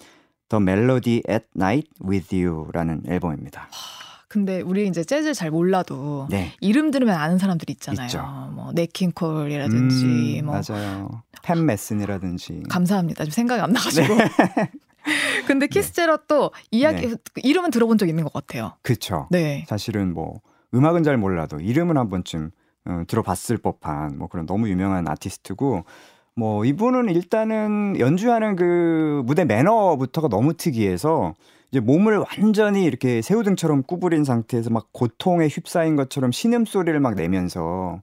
The 0.49 0.61
Melody 0.61 1.21
at 1.29 1.45
Night 1.55 1.89
with 2.03 2.35
You라는 2.35 3.03
앨범입니다. 3.07 3.69
근데 4.27 4.59
우리 4.61 4.87
이제 4.87 5.03
재즈 5.03 5.33
잘 5.33 5.51
몰라도 5.51 6.27
네. 6.29 6.51
이름 6.59 6.91
들으면 6.91 7.15
아는 7.15 7.37
사람들이 7.37 7.71
있잖아요. 7.73 8.07
있죠. 8.07 8.21
뭐 8.53 8.71
냇 8.73 9.06
킹 9.06 9.39
콜이라든지 9.39 10.39
음, 10.41 10.45
뭐 10.45 10.61
맞아요. 10.67 11.23
팻 11.43 11.65
메시니라든지 11.65 12.63
감사합니다. 12.67 13.23
좀 13.23 13.31
생각이 13.31 13.61
안 13.61 13.71
나가지고. 13.71 14.15
네. 14.15 14.25
근데 15.47 15.67
키스 15.67 15.93
제럿도 15.93 16.51
이야기 16.71 17.15
이름은 17.35 17.69
들어본 17.69 17.97
적 17.99 18.09
있는 18.09 18.23
것 18.23 18.33
같아요. 18.33 18.73
그쵸. 18.81 19.27
네. 19.29 19.63
사실은 19.69 20.13
뭐 20.13 20.41
음악은 20.75 21.03
잘 21.03 21.17
몰라도 21.17 21.59
이름은 21.59 21.97
한 21.97 22.09
번쯤 22.09 22.51
어, 22.85 23.03
들어봤을 23.07 23.57
법한 23.57 24.17
뭐 24.17 24.27
그런 24.27 24.45
너무 24.45 24.69
유명한 24.69 25.07
아티스트고 25.07 25.85
뭐 26.35 26.65
이분은 26.65 27.09
일단은 27.09 27.95
연주하는 27.97 28.55
그 28.55 29.23
무대 29.25 29.45
매너부터가 29.45 30.27
너무 30.27 30.53
특이해서 30.53 31.33
이제 31.71 31.79
몸을 31.79 32.17
완전히 32.17 32.83
이렇게 32.83 33.21
새우등처럼 33.21 33.83
구부린 33.83 34.23
상태에서 34.23 34.69
막 34.69 34.89
고통에 34.91 35.47
휩싸인 35.47 35.95
것처럼 35.95 36.31
신음 36.31 36.65
소리를 36.65 36.99
막 36.99 37.15
내면서 37.15 38.01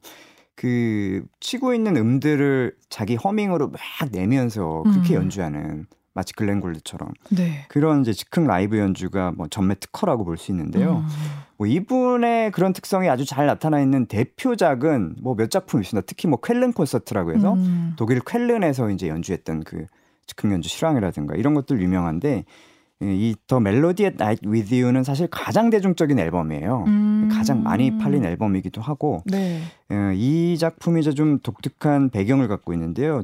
그 0.55 1.25
치고 1.41 1.75
있는 1.75 1.97
음들을 1.97 2.75
자기 2.89 3.17
허밍으로 3.17 3.69
막 3.69 3.81
내면서 4.11 4.83
그렇게 4.85 5.15
음. 5.15 5.23
연주하는 5.23 5.87
마치 6.15 6.35
글렌 6.35 6.61
굴드처럼 6.61 7.11
네. 7.31 7.65
그런 7.69 8.03
이제 8.03 8.13
즉흥 8.13 8.47
라이브 8.47 8.79
연주가 8.79 9.33
뭐 9.35 9.47
전매 9.49 9.75
특허라고 9.75 10.25
볼 10.25 10.37
수 10.37 10.51
있는데요. 10.51 10.99
음. 10.99 11.07
뭐 11.63 11.69
이분의 11.69 12.51
그런 12.51 12.73
특성이 12.73 13.09
아주 13.09 13.25
잘 13.25 13.47
나타나 13.47 13.81
있는 13.81 14.07
대표작은 14.07 15.19
뭐 15.23 15.37
몇 15.37 15.49
작품 15.49 15.81
있습니다. 15.81 16.05
특히 16.07 16.27
뭐 16.29 16.41
쾰른 16.41 16.73
콘서트라고 16.73 17.33
해서 17.33 17.55
음. 17.55 17.93
독일 17.97 18.21
쾰른에서 18.21 18.91
이제 18.91 19.07
연주했던 19.07 19.63
그 19.63 19.87
즉흥 20.27 20.51
연주 20.51 20.69
실황이라든가 20.69 21.37
이런 21.37 21.55
것들 21.55 21.81
유명한데 21.81 22.45
이 23.01 23.35
The 23.47 23.61
Melody 23.61 24.05
at 24.05 24.17
Night 24.17 24.41
with 24.45 24.75
You는 24.75 25.05
사실 25.05 25.29
가장 25.29 25.71
대중적인 25.71 26.19
앨범이에요. 26.19 26.85
음. 26.89 27.29
가장 27.33 27.63
많이 27.63 27.97
팔린 27.97 28.25
앨범이기도 28.25 28.81
하고 28.81 29.23
네. 29.27 29.61
어, 29.91 30.13
이 30.15 30.59
작품이 30.59 31.03
좀 31.15 31.39
독특한 31.41 32.11
배경을 32.11 32.49
갖고 32.49 32.73
있는데요. 32.73 33.23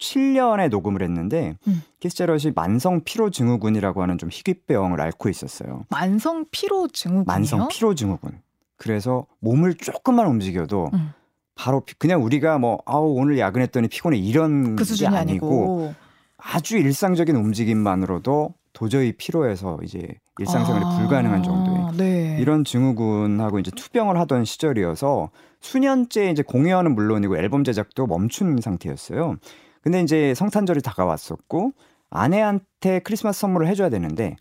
1997년에 0.00 0.68
녹음을 0.68 1.02
했는데 1.02 1.56
음. 1.66 1.82
키스제럿이 2.00 2.52
만성 2.54 3.02
피로 3.04 3.30
증후군이라고 3.30 4.02
하는 4.02 4.18
좀 4.18 4.28
희귀병을 4.32 5.00
앓고 5.00 5.28
있었어요. 5.28 5.84
만성 5.90 6.44
피로 6.50 6.88
증후군이요? 6.88 7.24
만성 7.26 7.68
피로 7.68 7.94
증후군. 7.94 8.40
그래서 8.76 9.26
몸을 9.40 9.74
조금만 9.74 10.26
움직여도 10.26 10.90
음. 10.92 11.10
바로 11.54 11.80
피- 11.80 11.94
그냥 11.98 12.24
우리가 12.24 12.58
뭐 12.58 12.80
아우 12.84 13.14
오늘 13.16 13.38
야근했더니 13.38 13.88
피곤해 13.88 14.18
이런 14.18 14.74
그게 14.74 14.84
수준이 14.84 15.16
아니고, 15.16 15.46
아니고. 15.46 15.94
아주 16.36 16.76
일상적인 16.76 17.36
움직임만으로도 17.36 18.54
도저히 18.72 19.12
피로해서 19.12 19.78
이제 19.84 20.08
일상생활이 20.40 20.84
아, 20.84 20.98
불가능한 20.98 21.44
정도의 21.44 21.96
네. 21.96 22.38
이런 22.40 22.64
증후군하고 22.64 23.60
이제 23.60 23.70
투병을 23.70 24.18
하던 24.18 24.44
시절이어서 24.44 25.30
수년째 25.60 26.30
이제 26.30 26.42
공연은 26.42 26.96
물론이고 26.96 27.36
앨범 27.38 27.62
제작도 27.62 28.08
멈춘 28.08 28.60
상태였어요. 28.60 29.36
근데 29.84 30.00
이제 30.00 30.32
성탄절이 30.34 30.80
다가왔었고 30.80 31.72
아내한테 32.08 33.00
크리스마스 33.00 33.40
선물을 33.40 33.68
해줘야 33.68 33.90
되는데 33.90 34.36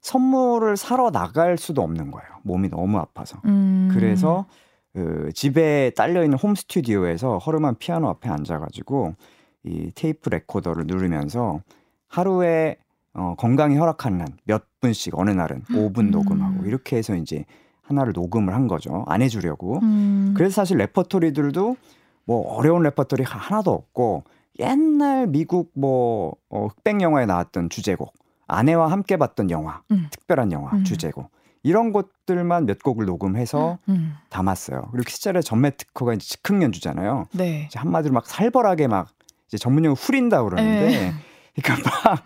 선물을 0.00 0.76
사러 0.76 1.12
나갈 1.12 1.56
수도 1.56 1.82
없는 1.82 2.10
거예요. 2.10 2.28
몸이 2.42 2.68
너무 2.68 2.98
아파서. 2.98 3.40
음. 3.44 3.90
그래서 3.92 4.46
그 4.92 5.30
집에 5.34 5.90
딸려 5.96 6.24
있는 6.24 6.36
홈 6.36 6.56
스튜디오에서 6.56 7.38
허름한 7.38 7.76
피아노 7.78 8.08
앞에 8.08 8.28
앉아가지고 8.28 9.14
이 9.62 9.92
테이프 9.94 10.30
레코더를 10.30 10.84
누르면서 10.88 11.60
하루에 12.08 12.76
어, 13.14 13.36
건강이 13.38 13.76
허락하는 13.76 14.20
한 14.20 14.28
몇 14.44 14.64
분씩 14.80 15.16
어느 15.16 15.30
날은 15.30 15.62
5분 15.70 15.98
음. 15.98 16.10
녹음하고 16.10 16.64
이렇게 16.64 16.96
해서 16.96 17.14
이제 17.14 17.44
하나를 17.82 18.12
녹음을 18.14 18.52
한 18.54 18.66
거죠. 18.66 19.04
아내 19.06 19.22
주려고. 19.22 19.78
음. 19.80 20.34
그래서 20.36 20.54
사실 20.54 20.76
레퍼토리들도 20.78 21.76
뭐 22.24 22.54
어려운 22.56 22.82
레퍼토리 22.82 23.22
하나도 23.24 23.70
없고 23.72 24.24
옛날 24.58 25.26
미국 25.26 25.70
뭐 25.74 26.34
어, 26.48 26.66
흑백 26.66 27.00
영화에 27.00 27.26
나왔던 27.26 27.70
주제곡, 27.70 28.12
아내와 28.46 28.90
함께 28.90 29.16
봤던 29.16 29.50
영화, 29.50 29.82
음. 29.90 30.08
특별한 30.10 30.52
영화 30.52 30.72
음. 30.72 30.84
주제곡 30.84 31.30
이런 31.62 31.92
것들만 31.92 32.66
몇 32.66 32.82
곡을 32.82 33.06
녹음해서 33.06 33.78
음. 33.88 34.14
담았어요. 34.30 34.88
그리고 34.92 35.04
키스 35.06 35.20
제럿의 35.20 35.42
전매 35.42 35.70
특허가 35.70 36.14
이제 36.14 36.26
즉흥 36.26 36.62
연주잖아요. 36.62 37.26
네. 37.32 37.66
이제 37.66 37.78
한마디로 37.78 38.14
막 38.14 38.26
살벌하게 38.26 38.88
막 38.88 39.08
이제 39.48 39.58
전문용어 39.58 39.94
후린다 39.94 40.42
그러는데 40.42 40.94
에. 40.94 41.12
그러니까 41.60 41.90
막 42.10 42.24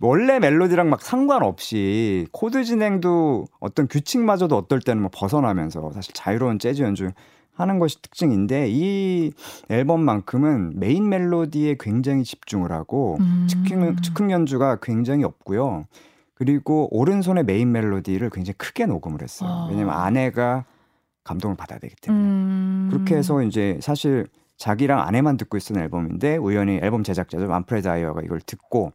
원래 0.00 0.38
멜로디랑 0.38 0.90
막 0.90 1.00
상관없이 1.00 2.26
코드 2.32 2.64
진행도 2.64 3.46
어떤 3.60 3.88
규칙마저도 3.88 4.56
어떨 4.56 4.80
때는 4.80 5.02
뭐 5.02 5.10
벗어나면서 5.12 5.92
사실 5.92 6.12
자유로운 6.12 6.58
재즈 6.58 6.82
연주 6.82 7.10
하는 7.56 7.78
것이 7.78 8.00
특징인데 8.02 8.68
이 8.68 9.32
앨범만큼은 9.68 10.74
메인 10.76 11.08
멜로디에 11.08 11.76
굉장히 11.80 12.22
집중을 12.22 12.70
하고 12.70 13.16
음. 13.20 13.46
즉흥, 13.48 13.96
즉흥 14.02 14.30
연주가 14.30 14.78
굉장히 14.80 15.24
없고요. 15.24 15.86
그리고 16.34 16.88
오른손의 16.94 17.44
메인 17.44 17.72
멜로디를 17.72 18.30
굉장히 18.30 18.54
크게 18.58 18.86
녹음을 18.86 19.22
했어요. 19.22 19.48
아. 19.50 19.68
왜냐면 19.70 19.94
아내가 19.94 20.64
감동을 21.24 21.56
받아야 21.56 21.78
되기 21.78 21.94
때문에. 21.96 22.24
음. 22.24 22.88
그렇게 22.90 23.16
해서 23.16 23.42
이제 23.42 23.78
사실 23.80 24.26
자기랑 24.58 25.00
아내만 25.00 25.36
듣고 25.36 25.56
있었던 25.56 25.82
앨범인데 25.82 26.36
우연히 26.36 26.78
앨범 26.82 27.02
제작자죠 27.02 27.46
만프레드 27.46 27.88
아이허가 27.88 28.22
이걸 28.22 28.40
듣고 28.40 28.92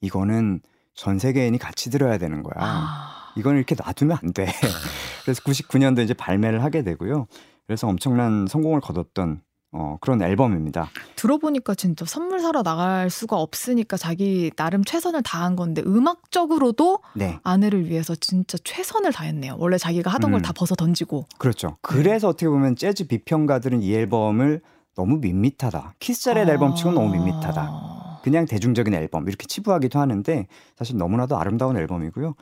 이거는 0.00 0.60
전 0.94 1.18
세계인이 1.18 1.56
같이 1.58 1.90
들어야 1.90 2.18
되는 2.18 2.42
거야. 2.42 2.54
아. 2.58 3.17
이건 3.38 3.56
이렇게 3.56 3.74
놔두면 3.74 4.18
안 4.22 4.32
돼. 4.32 4.46
그래서 5.24 5.42
99년도 5.42 6.02
이제 6.02 6.14
발매를 6.14 6.62
하게 6.62 6.82
되고요. 6.82 7.26
그래서 7.66 7.86
엄청난 7.86 8.46
성공을 8.46 8.80
거뒀던 8.80 9.42
어, 9.70 9.98
그런 10.00 10.22
앨범입니다. 10.22 10.88
들어보니까 11.16 11.74
진짜 11.74 12.06
선물 12.06 12.40
사러 12.40 12.62
나갈 12.62 13.10
수가 13.10 13.36
없으니까 13.36 13.98
자기 13.98 14.50
나름 14.56 14.82
최선을 14.82 15.22
다한 15.22 15.56
건데 15.56 15.82
음악적으로도 15.84 17.00
네, 17.14 17.38
아내를 17.42 17.88
위해서 17.90 18.14
진짜 18.14 18.56
최선을 18.64 19.12
다했네요. 19.12 19.56
원래 19.58 19.76
자기가 19.76 20.10
하던 20.10 20.30
걸 20.30 20.40
음. 20.40 20.42
다 20.42 20.54
벗어 20.54 20.74
던지고. 20.74 21.26
그렇죠. 21.36 21.76
그래서 21.82 22.28
어떻게 22.28 22.48
보면 22.48 22.76
재즈 22.76 23.08
비평가들은 23.08 23.82
이 23.82 23.94
앨범을 23.94 24.62
너무 24.96 25.18
밋밋하다. 25.18 25.94
키스잘의 26.00 26.46
아. 26.46 26.48
앨범 26.48 26.74
치고 26.74 26.92
너무 26.92 27.12
밋밋하다. 27.12 28.20
그냥 28.22 28.46
대중적인 28.46 28.94
앨범 28.94 29.28
이렇게 29.28 29.46
치부하기도 29.46 29.98
하는데 29.98 30.46
사실 30.76 30.96
너무나도 30.96 31.38
아름다운 31.38 31.76
앨범이고요. 31.76 32.34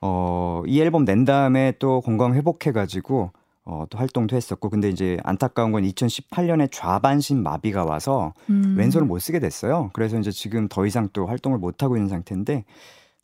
어, 0.00 0.62
이 0.66 0.80
앨범 0.80 1.04
낸 1.04 1.24
다음에 1.24 1.72
또 1.78 2.00
건강 2.00 2.34
회복해가지고 2.34 3.32
어, 3.64 3.84
또 3.90 3.98
활동도 3.98 4.34
했었고 4.36 4.70
근데 4.70 4.88
이제 4.88 5.18
안타까운 5.22 5.72
건 5.72 5.82
2018년에 5.84 6.68
좌반신 6.72 7.42
마비가 7.42 7.84
와서 7.84 8.32
음. 8.48 8.74
왼손을 8.78 9.06
못 9.06 9.18
쓰게 9.18 9.38
됐어요. 9.38 9.90
그래서 9.92 10.18
이제 10.18 10.30
지금 10.30 10.68
더 10.68 10.86
이상 10.86 11.08
또 11.12 11.26
활동을 11.26 11.58
못 11.58 11.82
하고 11.82 11.96
있는 11.96 12.08
상태인데 12.08 12.64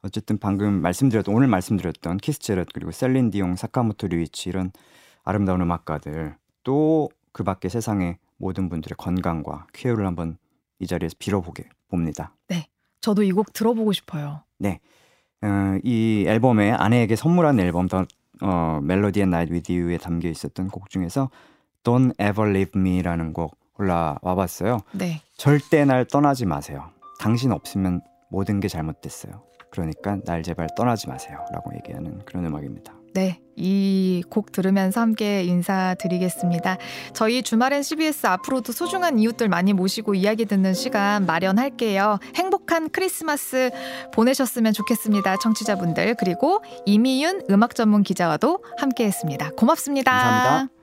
어쨌든 0.03 0.39
방금 0.39 0.83
말씀드렸던 0.83 1.35
오늘 1.35 1.49
말씀드렸던 1.49 2.19
키스 2.19 2.39
제럿 2.41 2.69
그리고 2.73 2.93
셀린 2.93 3.31
디옹, 3.31 3.57
사카모토 3.57 4.09
류이치 4.09 4.51
이런 4.51 4.71
아름다운 5.25 5.61
음악가들 5.63 6.37
또 6.63 7.09
그 7.37 7.45
밖에 7.45 7.69
세상의 7.69 8.17
모든 8.39 8.71
분들의 8.71 8.97
건강과 8.97 9.67
쾌유를 9.75 10.07
한번 10.07 10.39
이 10.79 10.87
자리에서 10.87 11.17
빌어보게 11.19 11.69
됩니다. 11.91 12.35
저도 13.03 13.23
이 13.23 13.31
곡 13.33 13.53
들어보고 13.53 13.93
싶어요. 13.93 14.41
어, 15.47 15.79
이 15.83 16.25
앨범에 16.27 16.73
아내에게 16.73 17.17
선물한 17.17 17.61
앨범 17.61 17.89
The 17.89 18.05
어, 18.43 18.81
Melody 18.83 19.23
At 19.23 19.31
Night 19.31 19.53
With 19.53 19.73
You에 19.73 19.99
담겨 19.99 20.29
있었던 20.29 20.69
곡 20.69 20.91
중에서 20.91 21.31
Don't 21.85 22.13
Ever 22.21 22.51
Leave 22.51 22.73
Me라는 22.81 23.33
곡 23.33 23.57
골라와 23.79 24.35
봤어요. 24.35 24.81
네. 24.93 25.21
절대 25.37 25.85
날 25.85 26.05
떠나지 26.05 26.47
마세요. 26.47 26.91
당신 27.21 27.53
없으면 27.53 28.01
모든 28.31 28.61
게 28.61 28.69
잘못됐어요. 28.69 29.43
그러니까 29.71 30.19
날 30.25 30.43
제발 30.43 30.69
떠나지 30.77 31.09
마세요라고 31.09 31.75
얘기하는 31.77 32.25
그런 32.25 32.47
음악입니다. 32.47 32.95
네. 33.15 33.41
이 33.57 34.23
곡 34.31 34.53
들으면서 34.53 35.01
함께 35.01 35.45
인사드리겠습니다. 35.45 36.79
저희 37.13 37.43
주말엔 37.43 37.83
CBS 37.83 38.27
앞으로도 38.27 38.73
소중한 38.73 39.19
이웃들 39.19 39.49
많이 39.49 39.73
모시고 39.73 40.15
이야기 40.15 40.45
듣는 40.47 40.75
시간 40.75 41.27
마련할게요. 41.27 42.19
행복한 42.35 42.91
크리스마스 42.91 43.71
보내셨으면 44.13 44.73
좋겠습니다. 44.73 45.37
청취자분들. 45.39 46.17
그리고 46.19 46.63
이미윤 46.85 47.43
음악 47.51 47.75
전문 47.75 48.03
기자와도 48.03 48.63
함께 48.79 49.05
했습니다. 49.07 49.51
고맙습니다. 49.57 50.11
감사합니다. 50.11 50.76